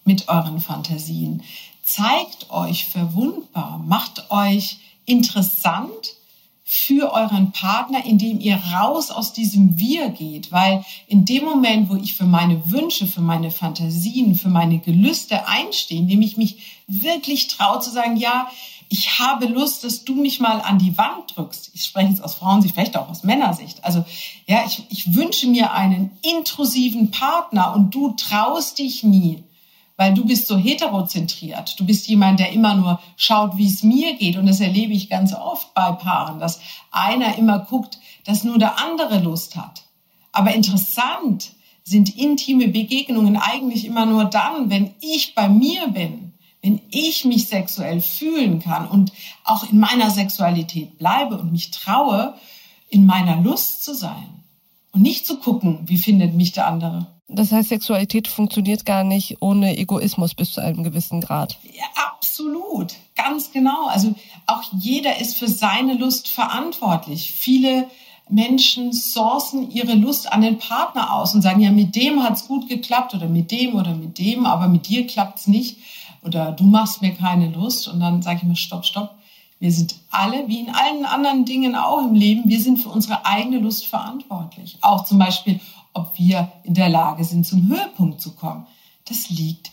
[0.05, 1.43] mit euren Fantasien.
[1.83, 6.15] Zeigt euch verwundbar, macht euch interessant
[6.73, 10.53] für euren Partner, indem ihr raus aus diesem Wir geht.
[10.53, 15.49] Weil in dem Moment, wo ich für meine Wünsche, für meine Fantasien, für meine Gelüste
[15.49, 18.49] einstehe, indem ich mich wirklich traue zu sagen, ja,
[18.91, 21.71] ich habe Lust, dass du mich mal an die Wand drückst.
[21.75, 23.83] Ich spreche jetzt aus Frauensicht, vielleicht auch aus Männersicht.
[23.85, 24.05] Also,
[24.47, 29.43] ja, ich, ich wünsche mir einen intrusiven Partner und du traust dich nie
[30.01, 31.79] weil du bist so heterozentriert.
[31.79, 34.39] Du bist jemand, der immer nur schaut, wie es mir geht.
[34.39, 36.59] Und das erlebe ich ganz oft bei Paaren, dass
[36.91, 39.83] einer immer guckt, dass nur der andere Lust hat.
[40.33, 41.51] Aber interessant
[41.85, 46.30] sind intime Begegnungen eigentlich immer nur dann, wenn ich bei mir bin,
[46.63, 49.13] wenn ich mich sexuell fühlen kann und
[49.45, 52.35] auch in meiner Sexualität bleibe und mich traue,
[52.89, 54.45] in meiner Lust zu sein
[54.93, 57.07] und nicht zu gucken, wie findet mich der andere.
[57.29, 61.59] Das heißt, Sexualität funktioniert gar nicht ohne Egoismus bis zu einem gewissen Grad.
[61.63, 62.95] Ja, absolut.
[63.15, 63.87] Ganz genau.
[63.87, 64.15] Also
[64.47, 67.31] auch jeder ist für seine Lust verantwortlich.
[67.31, 67.89] Viele
[68.29, 72.69] Menschen sourcen ihre Lust an den Partner aus und sagen, ja, mit dem hat's gut
[72.69, 75.79] geklappt oder mit dem oder mit dem, aber mit dir klappt's nicht
[76.23, 77.89] oder du machst mir keine Lust.
[77.89, 79.17] Und dann sage ich mir, stopp, stopp.
[79.59, 83.27] Wir sind alle, wie in allen anderen Dingen auch im Leben, wir sind für unsere
[83.27, 84.79] eigene Lust verantwortlich.
[84.81, 85.61] Auch zum Beispiel,
[85.93, 88.67] ob wir in der Lage sind, zum Höhepunkt zu kommen.
[89.05, 89.71] Das liegt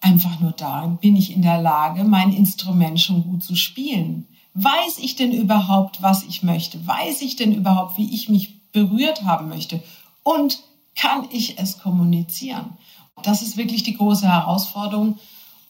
[0.00, 4.28] einfach nur darin, bin ich in der Lage, mein Instrument schon gut zu spielen?
[4.52, 6.86] Weiß ich denn überhaupt, was ich möchte?
[6.86, 9.82] Weiß ich denn überhaupt, wie ich mich berührt haben möchte?
[10.22, 10.60] Und
[10.94, 12.76] kann ich es kommunizieren?
[13.22, 15.18] Das ist wirklich die große Herausforderung.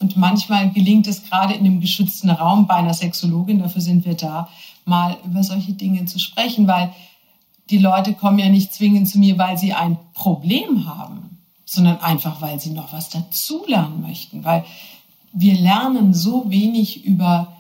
[0.05, 4.13] Und manchmal gelingt es gerade in dem geschützten Raum bei einer Sexologin, dafür sind wir
[4.13, 4.51] da,
[4.85, 6.93] mal über solche Dinge zu sprechen, weil
[7.71, 12.43] die Leute kommen ja nicht zwingend zu mir, weil sie ein Problem haben, sondern einfach,
[12.43, 14.45] weil sie noch was dazulernen möchten.
[14.45, 14.67] Weil
[15.33, 17.55] wir lernen so wenig über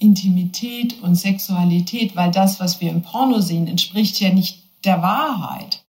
[0.00, 5.84] Intimität und Sexualität, weil das, was wir im Porno sehen, entspricht ja nicht der Wahrheit.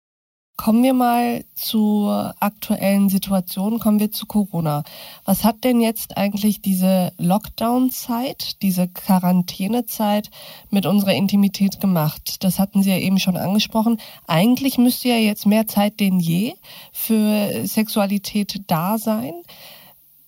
[0.65, 4.83] Kommen wir mal zur aktuellen Situation, kommen wir zu Corona.
[5.27, 10.31] Was hat denn jetzt eigentlich diese Lockdown-Zeit, diese Quarantänezeit
[10.71, 12.43] mit unserer Intimität gemacht?
[12.43, 14.01] Das hatten Sie ja eben schon angesprochen.
[14.27, 16.55] Eigentlich müsste ja jetzt mehr Zeit denn je
[16.93, 19.35] für Sexualität da sein.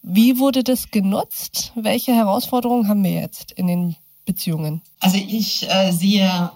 [0.02, 1.72] Wie wurde das genutzt?
[1.76, 3.96] Welche Herausforderungen haben wir jetzt in den
[4.26, 4.82] Beziehungen?
[5.00, 6.50] Also ich äh, sehe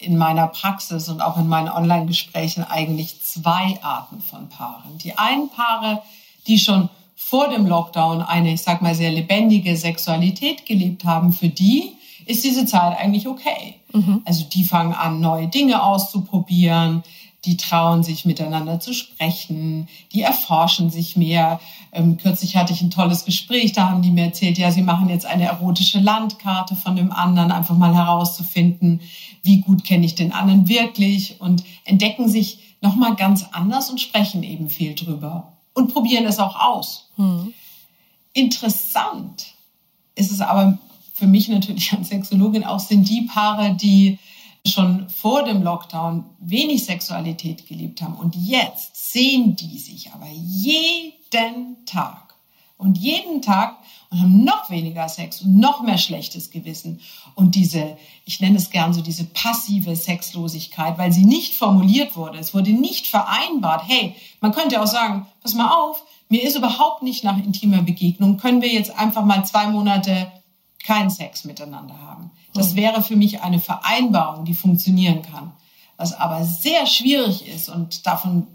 [0.00, 4.98] in meiner Praxis und auch in meinen Online-Gesprächen eigentlich zwei Arten von Paaren.
[4.98, 6.02] Die einen Paare,
[6.46, 11.48] die schon vor dem Lockdown eine, ich sag mal, sehr lebendige Sexualität gelebt haben, für
[11.50, 11.92] die
[12.26, 13.76] ist diese Zeit eigentlich okay.
[13.92, 14.22] Mhm.
[14.24, 17.02] Also die fangen an, neue Dinge auszuprobieren,
[17.44, 21.60] die trauen sich miteinander zu sprechen, die erforschen sich mehr.
[21.92, 25.08] Ähm, kürzlich hatte ich ein tolles Gespräch, da haben die mir erzählt, ja, sie machen
[25.08, 29.00] jetzt eine erotische Landkarte von dem anderen, einfach mal herauszufinden,
[29.42, 34.42] wie gut kenne ich den anderen wirklich und entdecken sich nochmal ganz anders und sprechen
[34.42, 37.08] eben viel drüber und probieren es auch aus.
[37.16, 37.52] Hm.
[38.32, 39.54] Interessant
[40.14, 40.78] ist es aber
[41.14, 44.18] für mich natürlich als Sexologin auch, sind die Paare, die
[44.66, 51.84] schon vor dem Lockdown wenig Sexualität gelebt haben und jetzt sehen die sich aber jeden
[51.86, 52.34] Tag
[52.76, 53.76] und jeden Tag
[54.10, 57.00] und haben noch weniger Sex und noch mehr schlechtes Gewissen.
[57.34, 62.38] Und diese, ich nenne es gern so diese passive Sexlosigkeit, weil sie nicht formuliert wurde.
[62.38, 63.84] Es wurde nicht vereinbart.
[63.86, 68.36] Hey, man könnte auch sagen, pass mal auf, mir ist überhaupt nicht nach intimer Begegnung.
[68.36, 70.32] Können wir jetzt einfach mal zwei Monate
[70.84, 72.30] keinen Sex miteinander haben?
[72.54, 72.76] Das hm.
[72.76, 75.52] wäre für mich eine Vereinbarung, die funktionieren kann.
[75.96, 78.46] Was aber sehr schwierig ist und davon,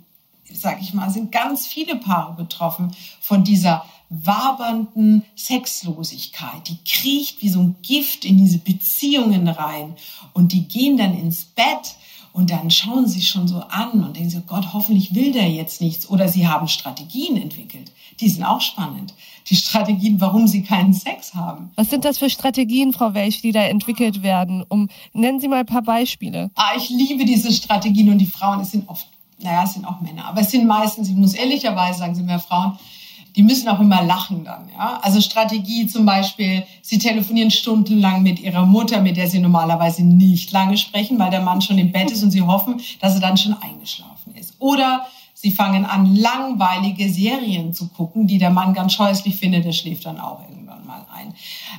[0.52, 6.68] sage ich mal, sind ganz viele Paare betroffen von dieser wabernden Sexlosigkeit.
[6.68, 9.96] Die kriecht wie so ein Gift in diese Beziehungen rein
[10.34, 11.96] und die gehen dann ins Bett
[12.36, 15.80] und dann schauen sie schon so an und denken so, Gott, hoffentlich will der jetzt
[15.80, 16.10] nichts.
[16.10, 17.94] Oder sie haben Strategien entwickelt.
[18.20, 19.14] Die sind auch spannend.
[19.48, 21.72] Die Strategien, warum sie keinen Sex haben.
[21.76, 24.66] Was sind das für Strategien, Frau Welch, die da entwickelt werden?
[24.68, 26.52] Um, nennen Sie mal ein paar Beispiele.
[26.56, 29.08] Ah, ich liebe diese Strategien und die Frauen, es sind oft,
[29.40, 32.40] naja, es sind auch Männer, aber es sind meistens, ich muss ehrlicherweise sagen, sind mehr
[32.40, 32.78] Frauen,
[33.36, 34.70] die müssen auch immer lachen dann.
[34.74, 35.00] Ja?
[35.02, 40.52] Also Strategie zum Beispiel, sie telefonieren stundenlang mit ihrer Mutter, mit der sie normalerweise nicht
[40.52, 43.38] lange sprechen, weil der Mann schon im Bett ist und sie hoffen, dass er dann
[43.38, 44.56] schon eingeschlafen ist.
[44.60, 49.74] Oder sie fangen an, langweilige Serien zu gucken, die der Mann ganz scheußlich findet, der
[49.74, 51.34] schläft dann auch irgendwann mal ein.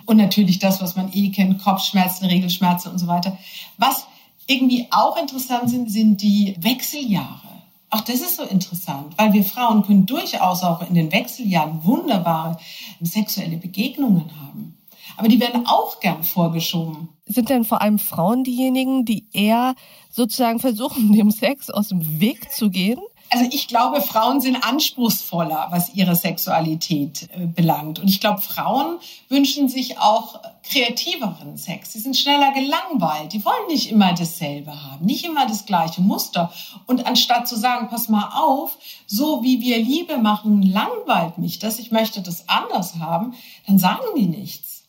[0.04, 3.36] Und natürlich das, was man eh kennt, Kopfschmerzen, Regelschmerzen und so weiter.
[3.78, 4.06] Was
[4.46, 7.55] irgendwie auch interessant sind, sind die Wechseljahre.
[7.90, 12.58] Ach, das ist so interessant, weil wir Frauen können durchaus auch in den Wechseljahren wunderbare
[13.00, 14.76] sexuelle Begegnungen haben.
[15.16, 17.08] Aber die werden auch gern vorgeschoben.
[17.26, 19.74] Sind denn vor allem Frauen diejenigen, die eher
[20.10, 23.00] sozusagen versuchen, dem Sex aus dem Weg zu gehen?
[23.30, 27.98] Also ich glaube, Frauen sind anspruchsvoller, was ihre Sexualität äh, belangt.
[27.98, 31.92] Und ich glaube, Frauen wünschen sich auch kreativeren Sex.
[31.92, 33.32] Sie sind schneller gelangweilt.
[33.32, 36.52] Die wollen nicht immer dasselbe haben, nicht immer das gleiche Muster.
[36.86, 41.78] Und anstatt zu sagen, pass mal auf, so wie wir Liebe machen, langweilt mich das,
[41.78, 43.34] ich möchte das anders haben,
[43.66, 44.84] dann sagen die nichts.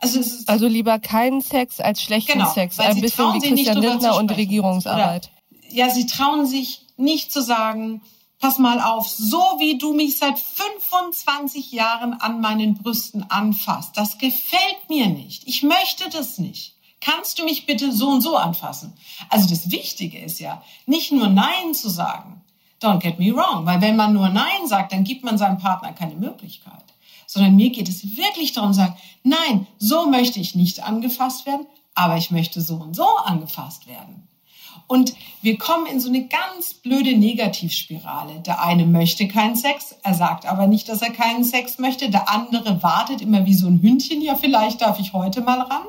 [0.00, 2.78] Also, also lieber keinen Sex als schlechten genau, Sex.
[2.78, 5.30] Ein bisschen wie Christian Lindner und Regierungsarbeit.
[5.64, 8.02] Oder, ja, sie trauen sich nicht zu sagen,
[8.38, 14.18] pass mal auf, so wie du mich seit 25 Jahren an meinen Brüsten anfasst, das
[14.18, 15.46] gefällt mir nicht.
[15.46, 16.74] Ich möchte das nicht.
[17.00, 18.92] Kannst du mich bitte so und so anfassen?
[19.28, 22.42] Also das Wichtige ist ja, nicht nur Nein zu sagen.
[22.80, 25.92] Don't get me wrong, weil wenn man nur Nein sagt, dann gibt man seinem Partner
[25.92, 26.84] keine Möglichkeit.
[27.26, 31.66] Sondern mir geht es wirklich darum, zu sagen, nein, so möchte ich nicht angefasst werden,
[31.94, 34.27] aber ich möchte so und so angefasst werden.
[34.88, 38.40] Und wir kommen in so eine ganz blöde Negativspirale.
[38.40, 42.10] Der eine möchte keinen Sex, er sagt aber nicht, dass er keinen Sex möchte.
[42.10, 45.84] Der andere wartet immer wie so ein Hündchen, ja, vielleicht darf ich heute mal ran.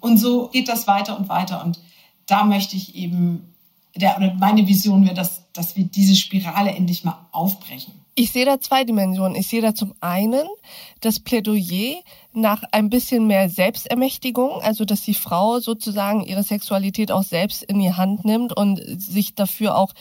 [0.00, 1.64] Und so geht das weiter und weiter.
[1.64, 1.80] Und
[2.26, 3.54] da möchte ich eben,
[3.96, 7.94] der, meine Vision wäre, dass, dass wir diese Spirale endlich mal aufbrechen.
[8.20, 9.36] Ich sehe da zwei Dimensionen.
[9.36, 10.48] Ich sehe da zum einen
[11.00, 12.02] das Plädoyer
[12.32, 17.78] nach ein bisschen mehr Selbstermächtigung, also dass die Frau sozusagen ihre Sexualität auch selbst in
[17.78, 19.92] die Hand nimmt und sich dafür auch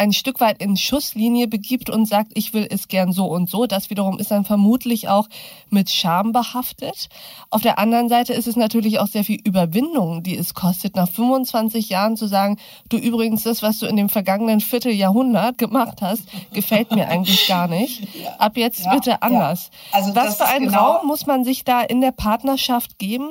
[0.00, 3.66] ein Stück weit in Schusslinie begibt und sagt, ich will es gern so und so.
[3.66, 5.28] Das wiederum ist dann vermutlich auch
[5.68, 7.10] mit Scham behaftet.
[7.50, 11.06] Auf der anderen Seite ist es natürlich auch sehr viel Überwindung, die es kostet, nach
[11.06, 12.56] 25 Jahren zu sagen,
[12.88, 16.22] du übrigens, das, was du in dem vergangenen Vierteljahrhundert gemacht hast,
[16.54, 18.08] gefällt mir eigentlich gar nicht.
[18.38, 19.70] Ab jetzt ja, bitte anders.
[19.92, 19.98] Ja.
[19.98, 23.28] Also was für einen genau Raum muss man sich da in der Partnerschaft geben,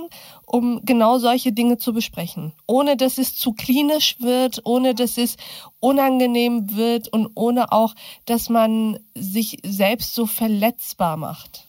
[0.50, 2.54] um genau solche Dinge zu besprechen.
[2.66, 5.38] Ohne dass es zu klinisch wird, ohne dass es
[5.80, 11.66] unangenehm wird und ohne auch, dass man sich selbst so verletzbar macht.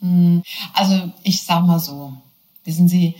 [0.00, 0.42] Hm.
[0.74, 2.12] Also ich sag mal so,
[2.64, 3.14] wissen Sie,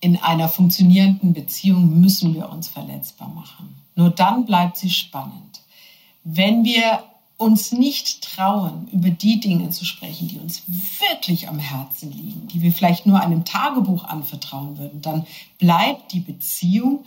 [0.00, 3.76] in einer funktionierenden Beziehung müssen wir uns verletzbar machen.
[3.96, 5.62] Nur dann bleibt sie spannend.
[6.22, 7.02] Wenn wir
[7.38, 12.62] uns nicht trauen, über die Dinge zu sprechen, die uns wirklich am Herzen liegen, die
[12.62, 15.26] wir vielleicht nur einem Tagebuch anvertrauen würden, dann
[15.58, 17.04] bleibt die Beziehung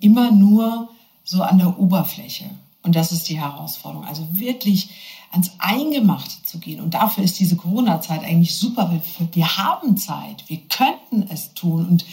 [0.00, 0.88] immer nur
[1.24, 2.48] so an der Oberfläche.
[2.82, 4.06] Und das ist die Herausforderung.
[4.06, 4.88] Also wirklich
[5.32, 6.80] ans Eingemachte zu gehen.
[6.80, 8.90] Und dafür ist diese Corona-Zeit eigentlich super.
[9.32, 10.44] Wir haben Zeit.
[10.48, 11.86] Wir könnten es tun.
[11.86, 12.06] Und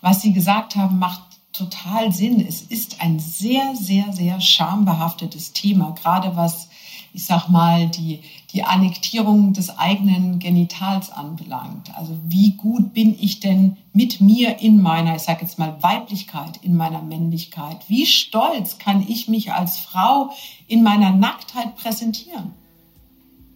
[0.00, 1.20] was Sie gesagt haben, macht
[1.52, 2.40] total Sinn.
[2.46, 6.69] Es ist ein sehr, sehr, sehr schambehaftetes Thema, gerade was
[7.12, 8.20] ich sag mal, die,
[8.52, 11.96] die Annektierung des eigenen Genitals anbelangt.
[11.96, 16.58] Also wie gut bin ich denn mit mir in meiner, ich sage jetzt mal, Weiblichkeit,
[16.62, 17.78] in meiner Männlichkeit?
[17.88, 20.30] Wie stolz kann ich mich als Frau
[20.66, 22.52] in meiner Nacktheit präsentieren?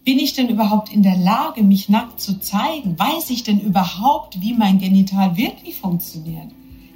[0.03, 2.99] Bin ich denn überhaupt in der Lage, mich nackt zu zeigen?
[2.99, 6.51] Weiß ich denn überhaupt, wie mein Genital wirklich funktioniert?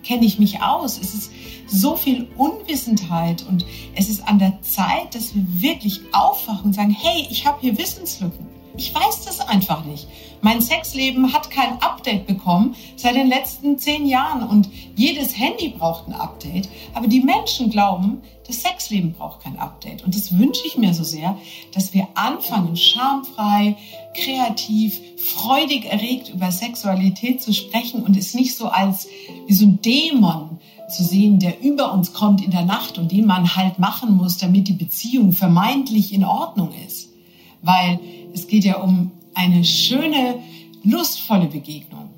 [0.09, 0.97] Kenne ich mich aus.
[0.97, 1.31] Es ist
[1.67, 3.63] so viel Unwissenheit und
[3.95, 7.77] es ist an der Zeit, dass wir wirklich aufwachen und sagen, hey, ich habe hier
[7.77, 8.58] Wissenslücken.
[8.79, 10.07] Ich weiß das einfach nicht.
[10.39, 16.07] Mein Sexleben hat kein Update bekommen seit den letzten zehn Jahren und jedes Handy braucht
[16.07, 16.69] ein Update.
[16.93, 20.05] Aber die Menschen glauben, das Sexleben braucht kein Update.
[20.05, 21.37] Und das wünsche ich mir so sehr,
[21.73, 23.75] dass wir anfangen, schamfrei,
[24.13, 29.09] kreativ, freudig erregt über Sexualität zu sprechen und es nicht so als
[29.45, 30.57] wie so ein Dämon
[30.87, 34.37] zu sehen, der über uns kommt in der Nacht und den man halt machen muss,
[34.37, 37.09] damit die Beziehung vermeintlich in Ordnung ist.
[37.61, 37.99] Weil
[38.33, 40.39] es geht ja um eine schöne,
[40.83, 42.09] lustvolle Begegnung.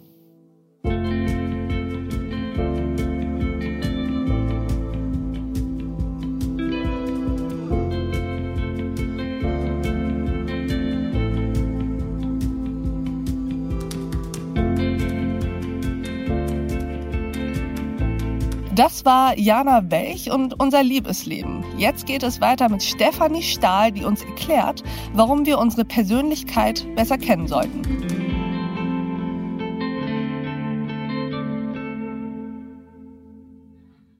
[18.75, 21.65] Das war Jana Welch und unser Liebesleben.
[21.77, 27.17] Jetzt geht es weiter mit Stefanie Stahl, die uns erklärt, warum wir unsere Persönlichkeit besser
[27.17, 27.81] kennen sollten.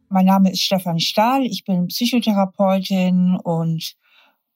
[0.10, 3.95] Mein Name ist Stefanie Stahl, ich bin Psychotherapeutin und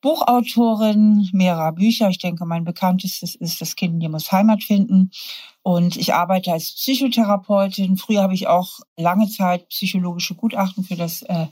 [0.05, 2.09] Buchautorin mehrerer Bücher.
[2.09, 5.09] Ich denke, mein bekanntestes ist Das Kind, die muss Heimat finden.
[5.63, 7.97] Und ich arbeite als Psychotherapeutin.
[7.97, 11.47] Früher habe ich auch lange Zeit psychologische Gutachten für das äh,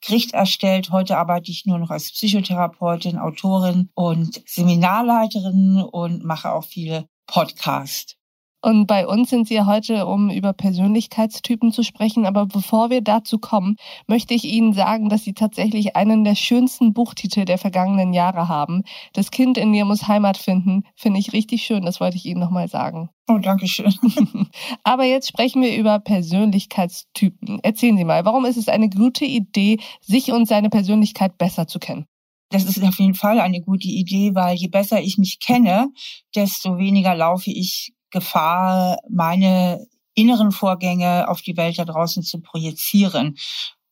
[0.00, 0.90] Gericht erstellt.
[0.90, 8.17] Heute arbeite ich nur noch als Psychotherapeutin, Autorin und Seminarleiterin und mache auch viele Podcasts.
[8.60, 12.26] Und bei uns sind Sie heute, um über Persönlichkeitstypen zu sprechen.
[12.26, 13.76] Aber bevor wir dazu kommen,
[14.08, 18.82] möchte ich Ihnen sagen, dass Sie tatsächlich einen der schönsten Buchtitel der vergangenen Jahre haben.
[19.12, 21.84] Das Kind in mir muss Heimat finden, finde ich richtig schön.
[21.84, 23.10] Das wollte ich Ihnen nochmal sagen.
[23.28, 23.94] Oh, danke schön.
[24.82, 27.60] Aber jetzt sprechen wir über Persönlichkeitstypen.
[27.62, 31.78] Erzählen Sie mal, warum ist es eine gute Idee, sich und seine Persönlichkeit besser zu
[31.78, 32.06] kennen?
[32.50, 35.88] Das ist auf jeden Fall eine gute Idee, weil je besser ich mich kenne,
[36.34, 43.36] desto weniger laufe ich Gefahr, meine inneren Vorgänge auf die Welt da draußen zu projizieren.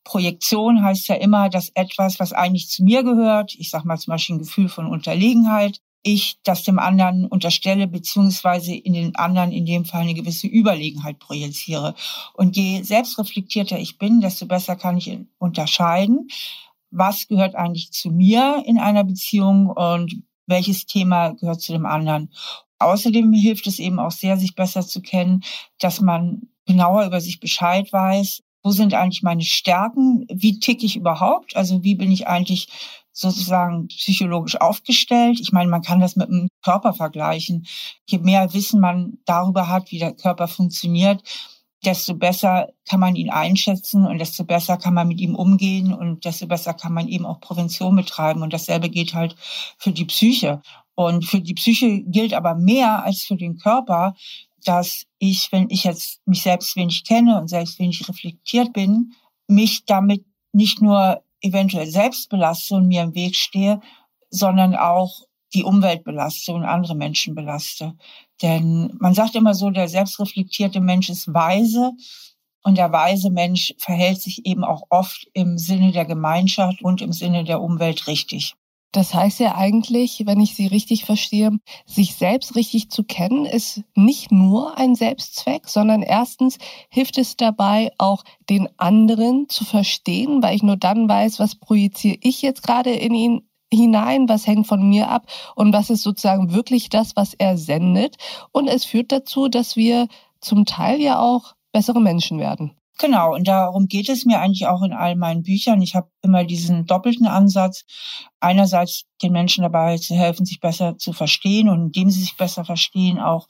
[0.03, 4.11] Projektion heißt ja immer, dass etwas, was eigentlich zu mir gehört, ich sage mal zum
[4.11, 9.65] Beispiel ein Gefühl von Unterlegenheit, ich das dem anderen unterstelle, beziehungsweise in den anderen in
[9.65, 11.95] dem Fall eine gewisse Überlegenheit projiziere.
[12.33, 16.29] Und je selbstreflektierter ich bin, desto besser kann ich unterscheiden,
[16.91, 22.31] was gehört eigentlich zu mir in einer Beziehung und welches Thema gehört zu dem anderen.
[22.79, 25.43] Außerdem hilft es eben auch sehr, sich besser zu kennen,
[25.79, 28.41] dass man genauer über sich Bescheid weiß.
[28.63, 30.25] Wo sind eigentlich meine Stärken?
[30.31, 31.55] Wie ticke ich überhaupt?
[31.55, 32.67] Also wie bin ich eigentlich
[33.11, 35.39] sozusagen psychologisch aufgestellt?
[35.39, 37.65] Ich meine, man kann das mit dem Körper vergleichen.
[38.05, 41.23] Je mehr Wissen man darüber hat, wie der Körper funktioniert,
[41.83, 46.25] desto besser kann man ihn einschätzen und desto besser kann man mit ihm umgehen und
[46.25, 48.41] desto besser kann man eben auch Prävention betreiben.
[48.41, 49.35] Und dasselbe geht halt
[49.77, 50.61] für die Psyche.
[50.97, 54.15] Und für die Psyche gilt aber mehr als für den Körper,
[54.65, 59.13] dass ich, wenn ich jetzt mich selbst wenig kenne und selbst wenig reflektiert bin,
[59.47, 63.79] mich damit nicht nur eventuell selbst belaste und mir im Weg stehe,
[64.31, 65.21] sondern auch
[65.53, 67.93] die Umwelt belaste und andere Menschen belaste.
[68.41, 71.91] Denn man sagt immer so, der selbstreflektierte Mensch ist weise
[72.63, 77.13] und der weise Mensch verhält sich eben auch oft im Sinne der Gemeinschaft und im
[77.13, 78.55] Sinne der Umwelt richtig.
[78.97, 81.51] Das heißt ja eigentlich, wenn ich Sie richtig verstehe,
[81.85, 86.57] sich selbst richtig zu kennen, ist nicht nur ein Selbstzweck, sondern erstens
[86.89, 92.17] hilft es dabei, auch den anderen zu verstehen, weil ich nur dann weiß, was projiziere
[92.21, 96.51] ich jetzt gerade in ihn hinein, was hängt von mir ab und was ist sozusagen
[96.51, 98.15] wirklich das, was er sendet.
[98.51, 100.07] Und es führt dazu, dass wir
[100.41, 102.71] zum Teil ja auch bessere Menschen werden.
[102.99, 105.81] Genau, und darum geht es mir eigentlich auch in all meinen Büchern.
[105.83, 107.85] Ich habe immer diesen doppelten Ansatz.
[108.39, 112.65] Einerseits den Menschen dabei zu helfen, sich besser zu verstehen und indem sie sich besser
[112.65, 113.47] verstehen, auch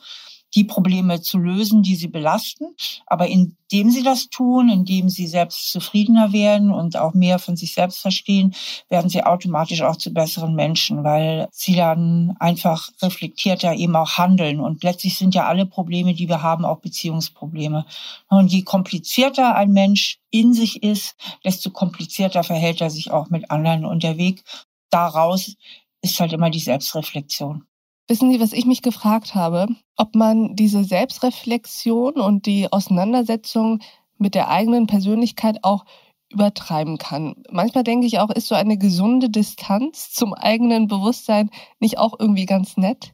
[0.55, 2.75] die Probleme zu lösen, die sie belasten.
[3.05, 7.73] Aber indem sie das tun, indem sie selbst zufriedener werden und auch mehr von sich
[7.73, 8.55] selbst verstehen,
[8.89, 14.59] werden sie automatisch auch zu besseren Menschen, weil sie dann einfach reflektierter eben auch handeln.
[14.59, 17.85] Und letztlich sind ja alle Probleme, die wir haben, auch Beziehungsprobleme.
[18.29, 23.51] Und je komplizierter ein Mensch in sich ist, desto komplizierter verhält er sich auch mit
[23.51, 23.85] anderen.
[23.85, 24.43] Und der Weg
[24.89, 25.55] daraus
[26.01, 27.65] ist halt immer die Selbstreflexion.
[28.07, 29.67] Wissen Sie, was ich mich gefragt habe?
[29.97, 33.79] Ob man diese Selbstreflexion und die Auseinandersetzung
[34.17, 35.85] mit der eigenen Persönlichkeit auch
[36.29, 37.35] übertreiben kann.
[37.51, 41.49] Manchmal denke ich auch, ist so eine gesunde Distanz zum eigenen Bewusstsein
[41.79, 43.13] nicht auch irgendwie ganz nett?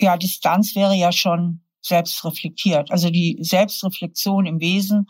[0.00, 2.90] Ja, Distanz wäre ja schon selbstreflektiert.
[2.90, 5.08] Also die Selbstreflexion im Wesen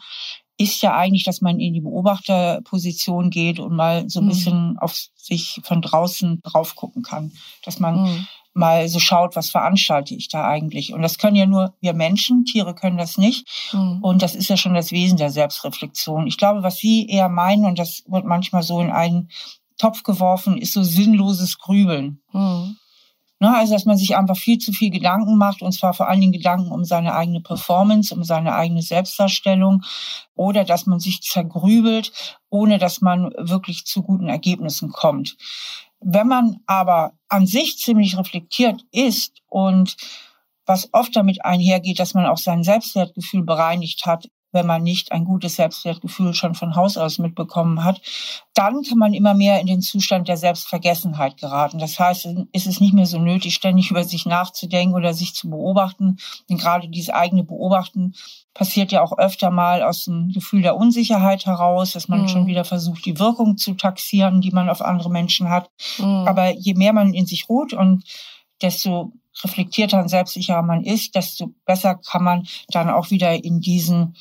[0.58, 4.28] ist ja eigentlich, dass man in die Beobachterposition geht und mal so ein mhm.
[4.28, 7.32] bisschen auf sich von draußen drauf gucken kann.
[7.64, 10.92] Dass man mhm mal so schaut, was veranstalte ich da eigentlich.
[10.92, 13.48] Und das können ja nur wir Menschen, Tiere können das nicht.
[13.72, 13.98] Mhm.
[14.02, 16.26] Und das ist ja schon das Wesen der Selbstreflexion.
[16.26, 19.30] Ich glaube, was Sie eher meinen, und das wird manchmal so in einen
[19.78, 22.20] Topf geworfen, ist so sinnloses Grübeln.
[22.32, 22.76] Mhm.
[23.42, 26.20] Ne, also, dass man sich einfach viel zu viel Gedanken macht, und zwar vor allen
[26.20, 29.82] Dingen Gedanken um seine eigene Performance, um seine eigene Selbstdarstellung,
[30.36, 32.12] oder dass man sich zergrübelt,
[32.50, 35.36] ohne dass man wirklich zu guten Ergebnissen kommt.
[36.04, 39.96] Wenn man aber an sich ziemlich reflektiert ist und
[40.66, 45.24] was oft damit einhergeht, dass man auch sein Selbstwertgefühl bereinigt hat, wenn man nicht ein
[45.24, 48.00] gutes Selbstwertgefühl schon von Haus aus mitbekommen hat,
[48.54, 51.78] dann kann man immer mehr in den Zustand der Selbstvergessenheit geraten.
[51.78, 55.48] Das heißt, ist es nicht mehr so nötig, ständig über sich nachzudenken oder sich zu
[55.48, 56.18] beobachten.
[56.48, 58.14] Denn gerade dieses eigene Beobachten
[58.54, 62.28] passiert ja auch öfter mal aus dem Gefühl der Unsicherheit heraus, dass man mhm.
[62.28, 65.70] schon wieder versucht, die Wirkung zu taxieren, die man auf andere Menschen hat.
[65.98, 66.26] Mhm.
[66.28, 68.04] Aber je mehr man in sich ruht und
[68.60, 74.14] desto reflektierter und selbstsicherer man ist, desto besser kann man dann auch wieder in diesen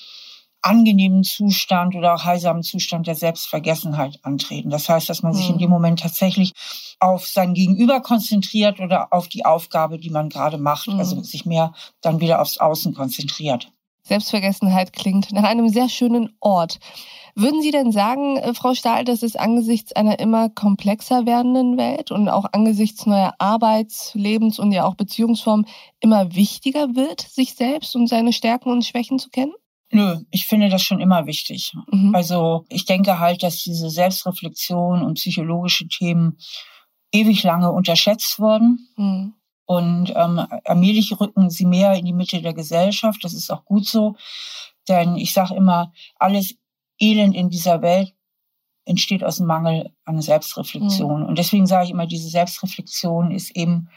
[0.62, 4.70] angenehmen Zustand oder auch heilsamen Zustand der Selbstvergessenheit antreten.
[4.70, 5.74] Das heißt, dass man sich in dem mhm.
[5.74, 6.53] Moment tatsächlich
[6.99, 10.99] auf sein Gegenüber konzentriert oder auf die Aufgabe, die man gerade macht, mhm.
[10.99, 13.72] also sich mehr dann wieder aufs Außen konzentriert.
[14.03, 16.80] Selbstvergessenheit klingt nach einem sehr schönen Ort.
[17.36, 22.12] Würden Sie denn sagen, äh, Frau Stahl, dass es angesichts einer immer komplexer werdenden Welt
[22.12, 25.66] und auch angesichts neuer Arbeits-, Lebens- und ja auch Beziehungsformen
[26.01, 29.53] immer wichtiger wird, sich selbst und seine Stärken und Schwächen zu kennen?
[29.91, 31.73] Nö, ich finde das schon immer wichtig.
[31.91, 32.15] Mhm.
[32.15, 36.37] Also ich denke halt, dass diese Selbstreflexion und psychologische Themen
[37.11, 38.87] ewig lange unterschätzt wurden.
[38.95, 39.33] Mhm.
[39.65, 43.23] Und ähm, allmählich rücken sie mehr in die Mitte der Gesellschaft.
[43.23, 44.15] Das ist auch gut so.
[44.87, 46.55] Denn ich sage immer, alles
[46.99, 48.13] Elend in dieser Welt
[48.85, 51.21] entsteht aus dem Mangel an Selbstreflexion.
[51.21, 51.27] Mhm.
[51.27, 53.89] Und deswegen sage ich immer, diese Selbstreflexion ist eben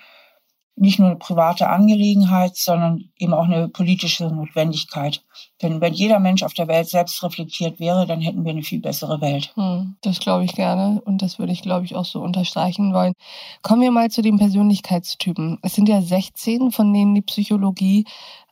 [0.76, 5.22] nicht nur eine private Angelegenheit, sondern eben auch eine politische Notwendigkeit.
[5.62, 8.80] Denn wenn jeder Mensch auf der Welt selbst reflektiert wäre, dann hätten wir eine viel
[8.80, 9.52] bessere Welt.
[9.54, 13.12] Hm, das glaube ich gerne und das würde ich, glaube ich, auch so unterstreichen wollen.
[13.62, 15.58] Kommen wir mal zu den Persönlichkeitstypen.
[15.62, 18.04] Es sind ja 16, von denen die Psychologie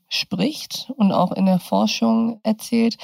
[0.09, 2.99] spricht und auch in der Forschung erzählt.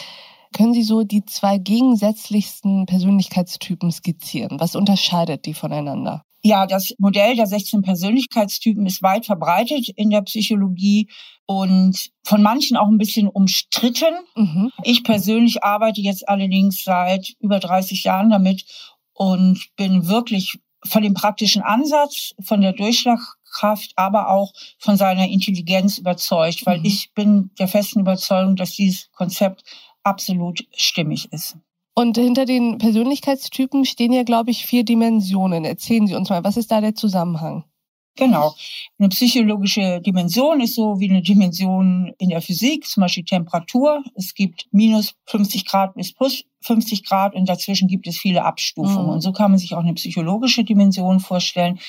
[0.52, 4.60] Können Sie so die zwei gegensätzlichsten Persönlichkeitstypen skizzieren?
[4.60, 6.24] Was unterscheidet die voneinander?
[6.42, 11.08] Ja, das Modell der 16 Persönlichkeitstypen ist weit verbreitet in der Psychologie
[11.46, 14.14] und von manchen auch ein bisschen umstritten.
[14.36, 14.70] Mhm.
[14.84, 18.64] Ich persönlich arbeite jetzt allerdings seit über 30 Jahren damit
[19.14, 25.98] und bin wirklich von dem praktischen Ansatz, von der Durchschlagkraft, aber auch von seiner Intelligenz
[25.98, 26.84] überzeugt, weil mhm.
[26.84, 29.64] ich bin der festen Überzeugung, dass dieses Konzept
[30.04, 31.56] absolut stimmig ist.
[31.98, 35.64] Und hinter den Persönlichkeitstypen stehen ja, glaube ich, vier Dimensionen.
[35.64, 37.64] Erzählen Sie uns mal, was ist da der Zusammenhang?
[38.14, 38.54] Genau.
[39.00, 44.04] Eine psychologische Dimension ist so wie eine Dimension in der Physik, zum Beispiel Temperatur.
[44.14, 49.06] Es gibt minus 50 Grad bis plus 50 Grad und dazwischen gibt es viele Abstufungen.
[49.06, 49.12] Mhm.
[49.14, 51.80] Und so kann man sich auch eine psychologische Dimension vorstellen.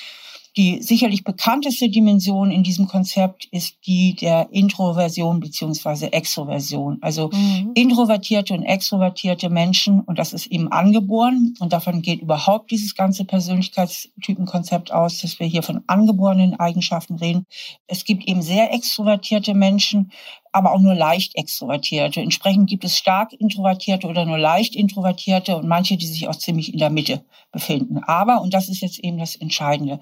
[0.56, 6.98] Die sicherlich bekannteste Dimension in diesem Konzept ist die der Introversion beziehungsweise Extroversion.
[7.02, 7.70] Also mhm.
[7.74, 13.24] introvertierte und extrovertierte Menschen, und das ist eben angeboren, und davon geht überhaupt dieses ganze
[13.24, 17.46] Persönlichkeitstypenkonzept aus, dass wir hier von angeborenen Eigenschaften reden.
[17.86, 20.10] Es gibt eben sehr extrovertierte Menschen,
[20.52, 22.20] aber auch nur leicht extrovertierte.
[22.20, 26.72] Entsprechend gibt es stark introvertierte oder nur leicht introvertierte und manche, die sich auch ziemlich
[26.72, 27.98] in der Mitte befinden.
[28.04, 30.00] Aber, und das ist jetzt eben das Entscheidende,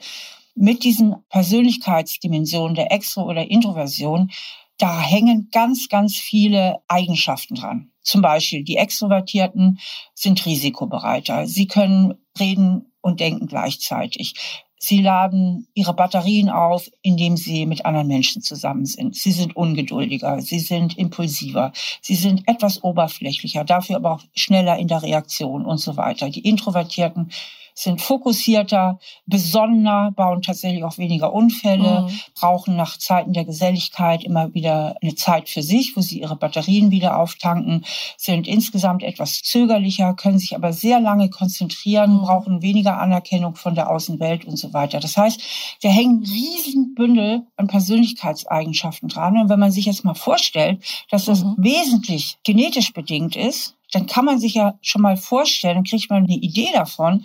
[0.59, 4.31] mit diesen Persönlichkeitsdimensionen der Extro- oder Introversion,
[4.77, 7.91] da hängen ganz, ganz viele Eigenschaften dran.
[8.03, 9.79] Zum Beispiel die Extrovertierten
[10.15, 11.47] sind risikobereiter.
[11.47, 14.35] Sie können reden und denken gleichzeitig.
[14.81, 19.17] Sie laden ihre Batterien auf, indem sie mit anderen Menschen zusammen sind.
[19.17, 24.87] Sie sind ungeduldiger, sie sind impulsiver, sie sind etwas oberflächlicher, dafür aber auch schneller in
[24.87, 26.31] der Reaktion und so weiter.
[26.31, 27.33] Die Introvertierten
[27.79, 32.21] sind fokussierter, besonnener, bauen tatsächlich auch weniger Unfälle, mhm.
[32.35, 36.91] brauchen nach Zeiten der Geselligkeit immer wieder eine Zeit für sich, wo sie ihre Batterien
[36.91, 37.85] wieder auftanken,
[38.17, 42.23] sind insgesamt etwas zögerlicher, können sich aber sehr lange konzentrieren, mhm.
[42.23, 44.99] brauchen weniger Anerkennung von der Außenwelt und so weiter.
[44.99, 45.41] Das heißt,
[45.81, 49.39] da hängen riesen Bündel an Persönlichkeitseigenschaften dran.
[49.39, 51.55] Und wenn man sich jetzt mal vorstellt, dass das mhm.
[51.59, 56.25] wesentlich genetisch bedingt ist, dann kann man sich ja schon mal vorstellen, dann kriegt man
[56.25, 57.25] eine Idee davon,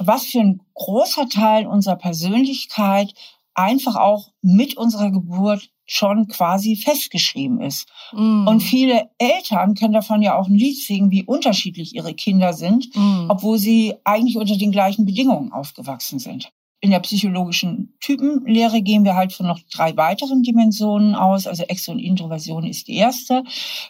[0.00, 3.14] was für ein großer Teil unserer Persönlichkeit
[3.54, 7.88] einfach auch mit unserer Geburt schon quasi festgeschrieben ist.
[8.12, 8.46] Mm.
[8.46, 12.94] Und viele Eltern können davon ja auch ein Lied singen, wie unterschiedlich ihre Kinder sind,
[12.94, 13.26] mm.
[13.28, 16.52] obwohl sie eigentlich unter den gleichen Bedingungen aufgewachsen sind.
[16.82, 21.46] In der psychologischen Typenlehre gehen wir halt von noch drei weiteren Dimensionen aus.
[21.46, 23.44] Also Exo- und Introversion ist die erste.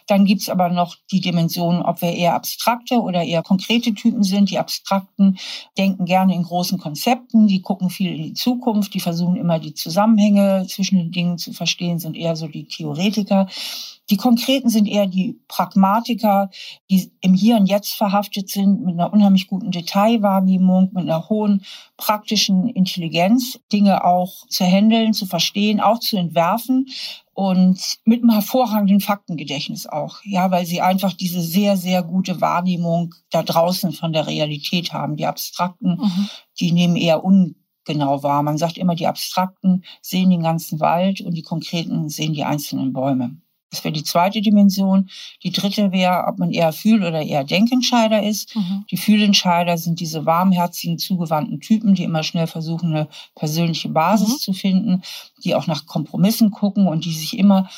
[0.07, 4.51] Dann gibt's aber noch die Dimension, ob wir eher abstrakte oder eher konkrete Typen sind.
[4.51, 5.37] Die Abstrakten
[5.77, 9.73] denken gerne in großen Konzepten, die gucken viel in die Zukunft, die versuchen immer die
[9.73, 13.47] Zusammenhänge zwischen den Dingen zu verstehen, sind eher so die Theoretiker.
[14.09, 16.49] Die Konkreten sind eher die Pragmatiker,
[16.89, 21.63] die im Hier und Jetzt verhaftet sind, mit einer unheimlich guten Detailwahrnehmung, mit einer hohen
[21.95, 26.87] praktischen Intelligenz, Dinge auch zu handeln, zu verstehen, auch zu entwerfen
[27.33, 30.17] und mit einem hervorragenden Faktengedächtnis auch.
[30.23, 35.15] Ja, weil sie einfach diese sehr, sehr gute Wahrnehmung da draußen von der Realität haben.
[35.15, 36.29] Die Abstrakten, mhm.
[36.59, 38.43] die nehmen eher ungenau wahr.
[38.43, 42.91] Man sagt immer, die Abstrakten sehen den ganzen Wald und die Konkreten sehen die einzelnen
[42.93, 43.40] Bäume.
[43.71, 45.09] Das wäre die zweite Dimension.
[45.43, 48.55] Die dritte wäre, ob man eher Fühl- oder eher Denkentscheider ist.
[48.55, 48.85] Mhm.
[48.91, 54.37] Die Fühlentscheider sind diese warmherzigen, zugewandten Typen, die immer schnell versuchen, eine persönliche Basis mhm.
[54.39, 55.01] zu finden,
[55.43, 57.69] die auch nach Kompromissen gucken und die sich immer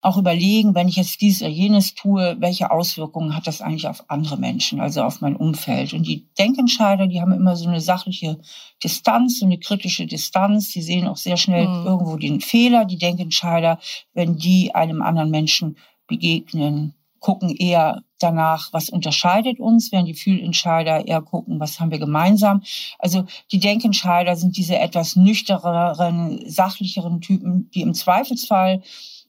[0.00, 4.04] auch überlegen, wenn ich jetzt dies oder jenes tue, welche Auswirkungen hat das eigentlich auf
[4.08, 5.92] andere Menschen, also auf mein Umfeld.
[5.92, 8.38] Und die Denkentscheider, die haben immer so eine sachliche
[8.82, 10.70] Distanz, so eine kritische Distanz.
[10.70, 11.86] Die sehen auch sehr schnell mhm.
[11.86, 12.84] irgendwo den Fehler.
[12.84, 13.80] Die Denkentscheider,
[14.14, 15.76] wenn die einem anderen Menschen
[16.06, 21.98] begegnen, gucken eher danach, was unterscheidet uns, während die Fühlentscheider eher gucken, was haben wir
[21.98, 22.62] gemeinsam.
[22.98, 28.82] Also die Denkentscheider sind diese etwas nüchterneren, sachlicheren Typen, die im Zweifelsfall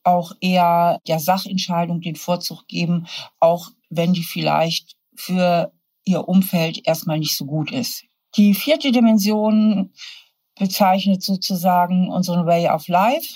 [0.03, 3.07] auch eher der Sachentscheidung den Vorzug geben,
[3.39, 5.71] auch wenn die vielleicht für
[6.05, 8.03] ihr Umfeld erstmal nicht so gut ist.
[8.35, 9.91] Die vierte Dimension
[10.57, 13.33] bezeichnet sozusagen unseren Way of Life.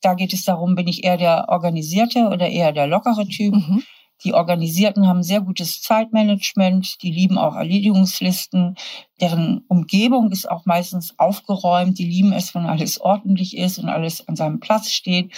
[0.00, 3.54] Da geht es darum, bin ich eher der organisierte oder eher der lockere Typ.
[3.54, 3.82] Mhm.
[4.24, 8.76] Die Organisierten haben sehr gutes Zeitmanagement, die lieben auch Erledigungslisten,
[9.20, 14.26] deren Umgebung ist auch meistens aufgeräumt, die lieben es, wenn alles ordentlich ist und alles
[14.26, 15.32] an seinem Platz steht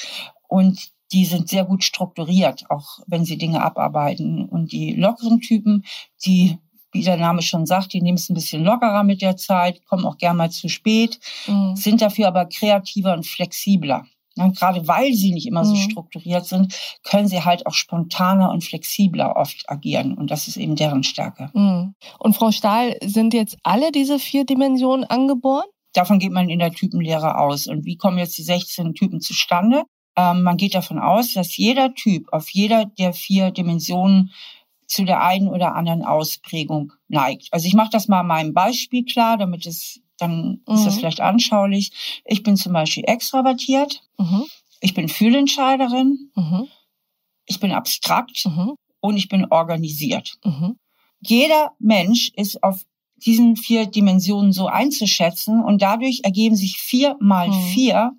[0.46, 4.46] und die sind sehr gut strukturiert, auch wenn sie Dinge abarbeiten.
[4.46, 5.84] Und die lockeren Typen,
[6.24, 6.58] die
[6.92, 10.06] wie der Name schon sagt, die nehmen es ein bisschen lockerer mit der Zeit, kommen
[10.06, 11.76] auch gern mal zu spät, mhm.
[11.76, 14.06] sind dafür aber kreativer und flexibler.
[14.40, 15.90] Und gerade weil sie nicht immer so mhm.
[15.90, 20.14] strukturiert sind, können sie halt auch spontaner und flexibler oft agieren.
[20.14, 21.50] Und das ist eben deren Stärke.
[21.54, 21.94] Mhm.
[22.18, 25.66] Und Frau Stahl, sind jetzt alle diese vier Dimensionen angeboren?
[25.92, 27.66] Davon geht man in der Typenlehre aus.
[27.66, 29.82] Und wie kommen jetzt die 16 Typen zustande?
[30.16, 34.32] Ähm, man geht davon aus, dass jeder Typ auf jeder der vier Dimensionen
[34.86, 37.48] zu der einen oder anderen Ausprägung neigt.
[37.52, 40.74] Also ich mache das mal an meinem Beispiel klar, damit es dann mhm.
[40.74, 40.98] ist das mhm.
[40.98, 42.20] vielleicht anschaulich.
[42.24, 44.02] Ich bin zum Beispiel extravertiert.
[44.18, 44.44] Mhm.
[44.80, 46.30] Ich bin Fühlentscheiderin.
[46.34, 46.68] Mhm.
[47.46, 48.44] Ich bin abstrakt.
[48.46, 48.74] Mhm.
[49.00, 50.38] Und ich bin organisiert.
[50.44, 50.76] Mhm.
[51.20, 52.84] Jeder Mensch ist auf
[53.16, 58.12] diesen vier Dimensionen so einzuschätzen und dadurch ergeben sich vier mal vier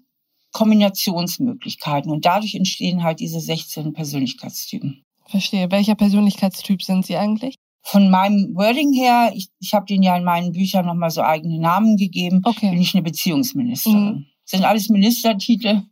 [0.51, 5.03] Kombinationsmöglichkeiten und dadurch entstehen halt diese 16 Persönlichkeitstypen.
[5.25, 5.69] Verstehe.
[5.69, 7.55] Welcher Persönlichkeitstyp sind Sie eigentlich?
[7.81, 11.59] Von meinem Wording her, ich, ich habe denen ja in meinen Büchern nochmal so eigene
[11.59, 12.69] Namen gegeben, okay.
[12.69, 14.05] bin ich eine Beziehungsministerin.
[14.05, 14.25] Mhm.
[14.45, 15.83] Sind alles Ministertitel.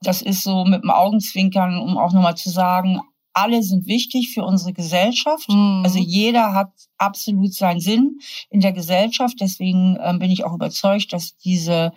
[0.00, 3.00] Das ist so mit dem Augenzwinkern, um auch nochmal zu sagen,
[3.38, 5.48] alle sind wichtig für unsere Gesellschaft.
[5.48, 5.82] Mhm.
[5.84, 8.18] Also jeder hat absolut seinen Sinn
[8.50, 9.36] in der Gesellschaft.
[9.40, 11.92] Deswegen ähm, bin ich auch überzeugt, dass diese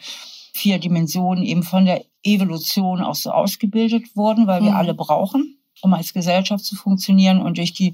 [0.53, 4.77] vier Dimensionen eben von der Evolution auch so ausgebildet wurden, weil wir mhm.
[4.77, 7.41] alle brauchen, um als Gesellschaft zu funktionieren.
[7.41, 7.93] Und durch die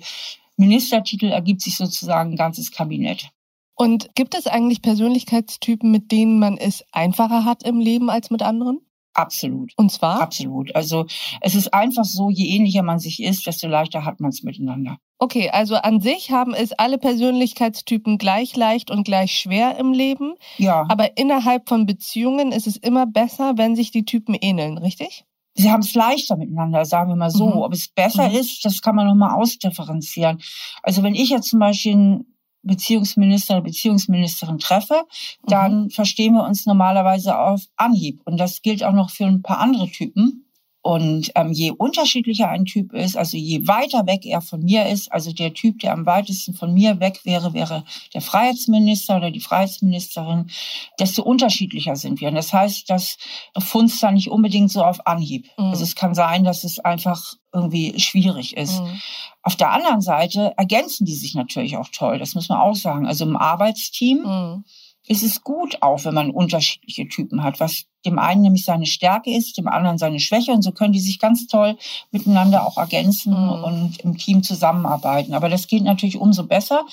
[0.58, 3.30] Ministertitel ergibt sich sozusagen ein ganzes Kabinett.
[3.76, 8.42] Und gibt es eigentlich Persönlichkeitstypen, mit denen man es einfacher hat im Leben als mit
[8.42, 8.80] anderen?
[9.14, 9.74] Absolut.
[9.78, 10.22] Und zwar?
[10.22, 10.76] Absolut.
[10.76, 11.06] Also
[11.42, 14.98] es ist einfach so, je ähnlicher man sich ist, desto leichter hat man es miteinander.
[15.20, 20.36] Okay, also an sich haben es alle Persönlichkeitstypen gleich leicht und gleich schwer im Leben.
[20.58, 20.86] Ja.
[20.90, 25.26] Aber innerhalb von Beziehungen ist es immer besser, wenn sich die Typen ähneln, richtig?
[25.58, 27.48] Sie haben es leichter miteinander, sagen wir mal so.
[27.48, 27.58] Mhm.
[27.58, 28.36] Ob es besser mhm.
[28.36, 30.40] ist, das kann man nochmal ausdifferenzieren.
[30.84, 32.26] Also wenn ich jetzt zum Beispiel einen
[32.64, 35.04] Beziehungsminister oder Beziehungsministerin treffe,
[35.46, 35.90] dann mhm.
[35.90, 38.22] verstehen wir uns normalerweise auf Anhieb.
[38.26, 40.47] Und das gilt auch noch für ein paar andere Typen.
[40.88, 45.12] Und ähm, je unterschiedlicher ein Typ ist, also je weiter weg er von mir ist,
[45.12, 47.84] also der Typ, der am weitesten von mir weg wäre, wäre
[48.14, 50.50] der Freiheitsminister oder die Freiheitsministerin,
[50.98, 52.30] desto unterschiedlicher sind wir.
[52.30, 53.18] Und das heißt, das
[53.58, 55.50] funzt dann nicht unbedingt so auf Anhieb.
[55.58, 55.66] Mhm.
[55.66, 58.80] Also es kann sein, dass es einfach irgendwie schwierig ist.
[58.80, 59.02] Mhm.
[59.42, 63.06] Auf der anderen Seite ergänzen die sich natürlich auch toll, das muss man auch sagen.
[63.06, 64.20] Also im Arbeitsteam.
[64.20, 64.64] Mhm
[65.08, 69.34] ist es gut auch, wenn man unterschiedliche Typen hat, was dem einen nämlich seine Stärke
[69.34, 71.78] ist, dem anderen seine Schwäche und so können die sich ganz toll
[72.12, 73.64] miteinander auch ergänzen mhm.
[73.64, 75.34] und im Team zusammenarbeiten.
[75.34, 76.86] Aber das geht natürlich umso besser,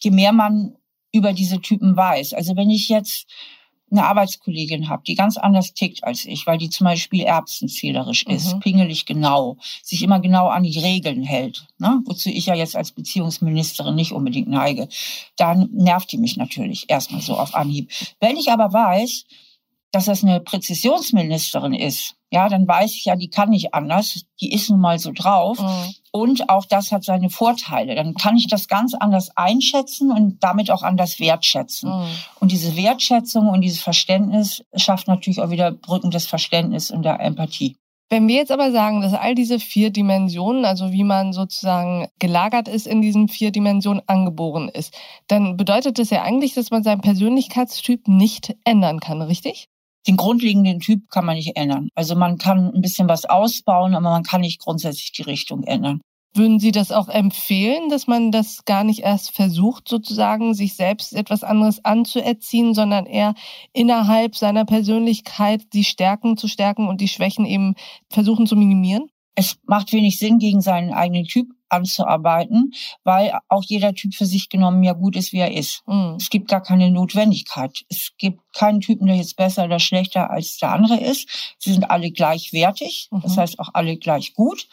[0.00, 0.76] je mehr man
[1.12, 2.34] über diese Typen weiß.
[2.34, 3.26] Also wenn ich jetzt
[3.90, 8.54] eine Arbeitskollegin habe, die ganz anders tickt als ich, weil die zum Beispiel erbsenzählerisch ist,
[8.54, 8.60] mhm.
[8.60, 12.00] pingelig genau, sich immer genau an die Regeln hält, ne?
[12.04, 14.88] wozu ich ja jetzt als Beziehungsministerin nicht unbedingt neige,
[15.36, 17.90] dann nervt die mich natürlich erstmal so auf Anhieb.
[18.20, 19.24] Wenn ich aber weiß,
[19.90, 24.52] dass das eine Präzisionsministerin ist, ja, dann weiß ich ja, die kann nicht anders, die
[24.52, 25.58] ist nun mal so drauf.
[25.60, 25.94] Mhm.
[26.18, 27.94] Und auch das hat seine Vorteile.
[27.94, 31.90] Dann kann ich das ganz anders einschätzen und damit auch anders wertschätzen.
[31.90, 32.06] Mhm.
[32.40, 37.20] Und diese Wertschätzung und dieses Verständnis schafft natürlich auch wieder Brücken des Verständnisses und der
[37.20, 37.76] Empathie.
[38.10, 42.66] Wenn wir jetzt aber sagen, dass all diese vier Dimensionen, also wie man sozusagen gelagert
[42.66, 44.92] ist in diesen vier Dimensionen, angeboren ist,
[45.28, 49.68] dann bedeutet das ja eigentlich, dass man seinen Persönlichkeitstyp nicht ändern kann, richtig?
[50.08, 51.90] den grundlegenden Typ kann man nicht ändern.
[51.94, 56.00] Also man kann ein bisschen was ausbauen, aber man kann nicht grundsätzlich die Richtung ändern.
[56.38, 61.12] Würden Sie das auch empfehlen, dass man das gar nicht erst versucht, sozusagen sich selbst
[61.12, 63.34] etwas anderes anzuerziehen, sondern eher
[63.72, 67.74] innerhalb seiner Persönlichkeit die Stärken zu stärken und die Schwächen eben
[68.08, 69.10] versuchen zu minimieren?
[69.34, 72.72] Es macht wenig Sinn, gegen seinen eigenen Typ anzuarbeiten,
[73.04, 75.82] weil auch jeder Typ für sich genommen ja gut ist, wie er ist.
[75.86, 76.16] Mhm.
[76.18, 77.84] Es gibt gar keine Notwendigkeit.
[77.88, 81.28] Es gibt keinen Typen, der jetzt besser oder schlechter als der andere ist.
[81.58, 83.20] Sie sind alle gleichwertig, mhm.
[83.22, 84.68] das heißt auch alle gleich gut.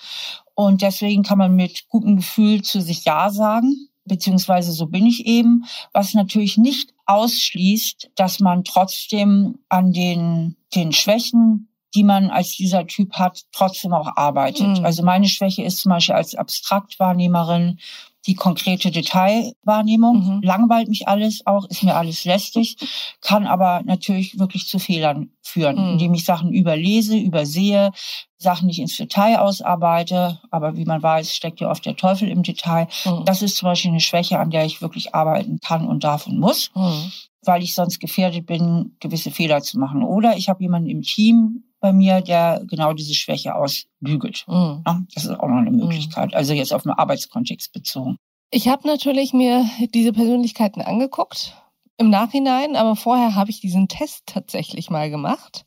[0.53, 5.25] Und deswegen kann man mit gutem Gefühl zu sich Ja sagen, beziehungsweise so bin ich
[5.25, 12.51] eben, was natürlich nicht ausschließt, dass man trotzdem an den, den Schwächen die man als
[12.51, 14.79] dieser Typ hat, trotzdem auch arbeitet.
[14.79, 14.85] Mhm.
[14.85, 17.79] Also meine Schwäche ist zum Beispiel als Abstraktwahrnehmerin
[18.27, 20.37] die konkrete Detailwahrnehmung.
[20.37, 20.41] Mhm.
[20.41, 22.75] Langweilt mich alles auch, ist mir alles lästig,
[23.21, 25.91] kann aber natürlich wirklich zu Fehlern führen, mhm.
[25.93, 27.91] indem ich Sachen überlese, übersehe,
[28.37, 30.39] Sachen nicht ins Detail ausarbeite.
[30.49, 32.87] Aber wie man weiß, steckt ja oft der Teufel im Detail.
[33.05, 33.25] Mhm.
[33.25, 36.39] Das ist zum Beispiel eine Schwäche, an der ich wirklich arbeiten kann und darf und
[36.39, 36.71] muss.
[36.75, 37.11] Mhm.
[37.47, 40.01] weil ich sonst gefährdet bin, gewisse Fehler zu machen.
[40.01, 44.45] Oder ich habe jemanden im Team, bei mir, der genau diese Schwäche ausbügelt.
[44.47, 44.83] Mhm.
[45.13, 45.77] Das ist auch noch eine mhm.
[45.77, 46.33] Möglichkeit.
[46.33, 48.17] Also jetzt auf den Arbeitskontext bezogen.
[48.49, 51.53] Ich habe natürlich mir diese Persönlichkeiten angeguckt
[51.97, 55.63] im Nachhinein, aber vorher habe ich diesen Test tatsächlich mal gemacht.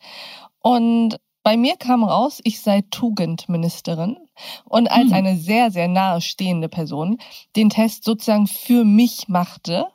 [0.61, 4.17] Und bei mir kam raus, ich sei Tugendministerin
[4.65, 5.15] und als mhm.
[5.15, 7.19] eine sehr, sehr nahestehende Person
[7.55, 9.87] den Test sozusagen für mich machte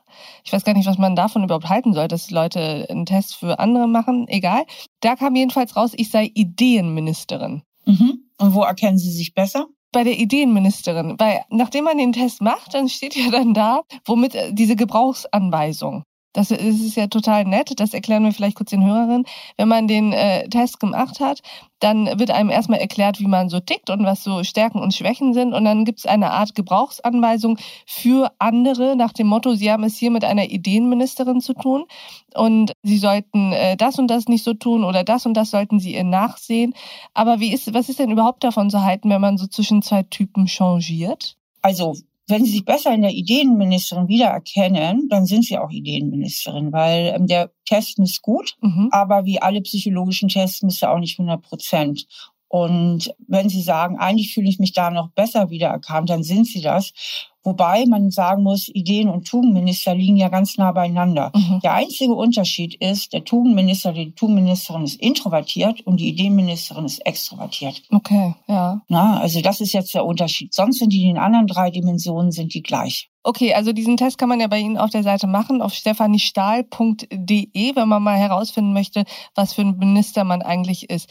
[0.44, 3.60] ich weiß gar nicht, was man davon überhaupt halten soll, dass Leute einen Test für
[3.60, 4.28] andere machen.
[4.28, 4.64] Egal.
[5.02, 7.64] Da kam jedenfalls raus, ich sei Ideenministerin.
[7.86, 8.20] Mhm.
[8.38, 9.68] Und wo erkennen Sie sich besser?
[9.94, 14.36] bei der Ideenministerin, weil nachdem man den Test macht, dann steht ja dann da, womit
[14.36, 16.04] äh, diese Gebrauchsanweisung.
[16.34, 17.80] Das ist ja total nett.
[17.80, 19.26] Das erklären wir vielleicht kurz den Hörerinnen.
[19.58, 21.42] Wenn man den äh, Test gemacht hat,
[21.80, 25.34] dann wird einem erstmal erklärt, wie man so tickt und was so Stärken und Schwächen
[25.34, 25.54] sind.
[25.54, 29.98] Und dann gibt es eine Art Gebrauchsanweisung für andere nach dem Motto, Sie haben es
[29.98, 31.86] hier mit einer Ideenministerin zu tun
[32.34, 35.80] und Sie sollten äh, das und das nicht so tun oder das und das sollten
[35.80, 36.74] Sie ihr nachsehen.
[37.14, 40.04] Aber wie ist, was ist denn überhaupt davon zu halten, wenn man so zwischen zwei
[40.04, 41.36] Typen changiert?
[41.62, 41.96] Also
[42.28, 47.28] wenn Sie sich besser in der Ideenministerin wiedererkennen, dann sind Sie auch Ideenministerin, weil ähm,
[47.28, 48.90] der Test ist gut, mhm.
[48.92, 52.08] aber wie alle psychologischen Tests ist er auch nicht 100 Prozent.
[52.54, 56.62] Und wenn Sie sagen, eigentlich fühle ich mich da noch besser wiedererkannt, dann sind Sie
[56.62, 56.94] das.
[57.42, 61.32] Wobei man sagen muss, Ideen- und Tugendminister liegen ja ganz nah beieinander.
[61.34, 61.62] Mhm.
[61.64, 67.82] Der einzige Unterschied ist, der Tugendminister, die Tugendministerin ist introvertiert und die Ideenministerin ist extrovertiert.
[67.90, 68.84] Okay, ja.
[68.88, 70.54] Na, also das ist jetzt der Unterschied.
[70.54, 73.10] Sonst sind die in den anderen drei Dimensionen sind die gleich.
[73.24, 77.76] Okay, also diesen Test kann man ja bei Ihnen auf der Seite machen, auf stephaniestahl.de,
[77.76, 81.10] wenn man mal herausfinden möchte, was für ein Minister man eigentlich ist.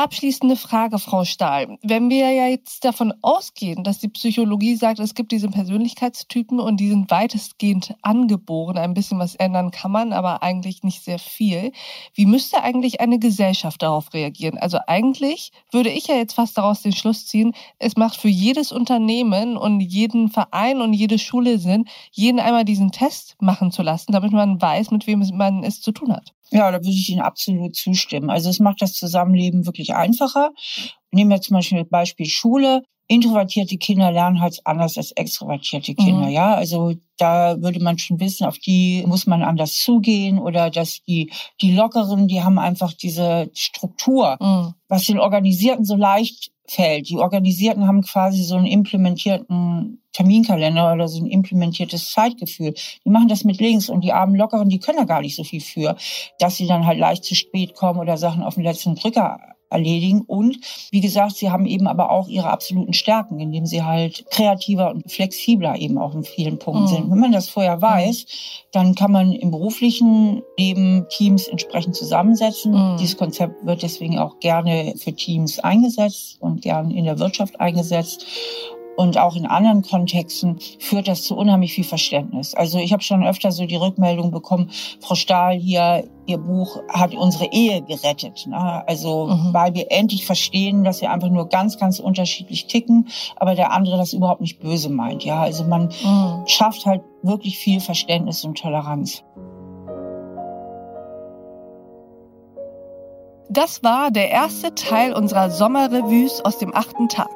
[0.00, 1.76] Abschließende Frage, Frau Stahl.
[1.82, 6.78] Wenn wir ja jetzt davon ausgehen, dass die Psychologie sagt, es gibt diese Persönlichkeitstypen und
[6.78, 11.72] die sind weitestgehend angeboren, ein bisschen was ändern kann man, aber eigentlich nicht sehr viel.
[12.14, 14.56] Wie müsste eigentlich eine Gesellschaft darauf reagieren?
[14.56, 18.72] Also eigentlich würde ich ja jetzt fast daraus den Schluss ziehen, es macht für jedes
[18.72, 24.12] Unternehmen und jeden Verein und jede Schule Sinn, jeden einmal diesen Test machen zu lassen,
[24.12, 26.32] damit man weiß, mit wem man es zu tun hat.
[26.52, 28.28] Ja, da würde ich Ihnen absolut zustimmen.
[28.28, 30.50] Also es macht das Zusammenleben wirklich einfacher.
[31.12, 32.82] Nehmen wir zum Beispiel Beispiel Schule.
[33.10, 36.32] Introvertierte Kinder lernen halt anders als extrovertierte Kinder, mhm.
[36.32, 36.54] ja.
[36.54, 41.32] Also da würde man schon wissen, auf die muss man anders zugehen oder dass die,
[41.60, 44.74] die Lockeren, die haben einfach diese Struktur, mhm.
[44.86, 47.08] was den Organisierten so leicht fällt.
[47.08, 52.74] Die Organisierten haben quasi so einen implementierten Terminkalender oder so ein implementiertes Zeitgefühl.
[53.04, 55.42] Die machen das mit links und die armen Lockeren, die können da gar nicht so
[55.42, 55.96] viel für,
[56.38, 59.40] dass sie dann halt leicht zu spät kommen oder Sachen auf den letzten Drücker
[59.70, 60.22] erledigen.
[60.22, 60.58] Und
[60.90, 65.10] wie gesagt, sie haben eben aber auch ihre absoluten Stärken, indem sie halt kreativer und
[65.10, 66.88] flexibler eben auch in vielen Punkten mhm.
[66.88, 67.10] sind.
[67.10, 67.82] Wenn man das vorher mhm.
[67.82, 68.26] weiß,
[68.72, 72.72] dann kann man im beruflichen Leben Teams entsprechend zusammensetzen.
[72.72, 72.96] Mhm.
[72.98, 78.26] Dieses Konzept wird deswegen auch gerne für Teams eingesetzt und gern in der Wirtschaft eingesetzt
[79.00, 82.52] und auch in anderen Kontexten führt das zu unheimlich viel Verständnis.
[82.52, 84.70] Also ich habe schon öfter so die Rückmeldung bekommen,
[85.00, 88.46] Frau Stahl hier, Ihr Buch hat unsere Ehe gerettet.
[88.46, 88.86] Ne?
[88.86, 89.54] Also mhm.
[89.54, 93.96] weil wir endlich verstehen, dass wir einfach nur ganz, ganz unterschiedlich ticken, aber der andere
[93.96, 95.24] das überhaupt nicht böse meint.
[95.24, 96.46] Ja, also man mhm.
[96.46, 99.24] schafft halt wirklich viel Verständnis und Toleranz.
[103.48, 107.30] Das war der erste Teil unserer Sommerrevues aus dem achten Tag.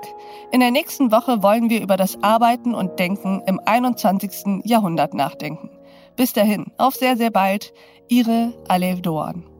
[0.54, 4.62] In der nächsten Woche wollen wir über das Arbeiten und Denken im 21.
[4.62, 5.68] Jahrhundert nachdenken.
[6.14, 7.72] Bis dahin, auf sehr, sehr bald,
[8.06, 9.53] Ihre Alev Doan.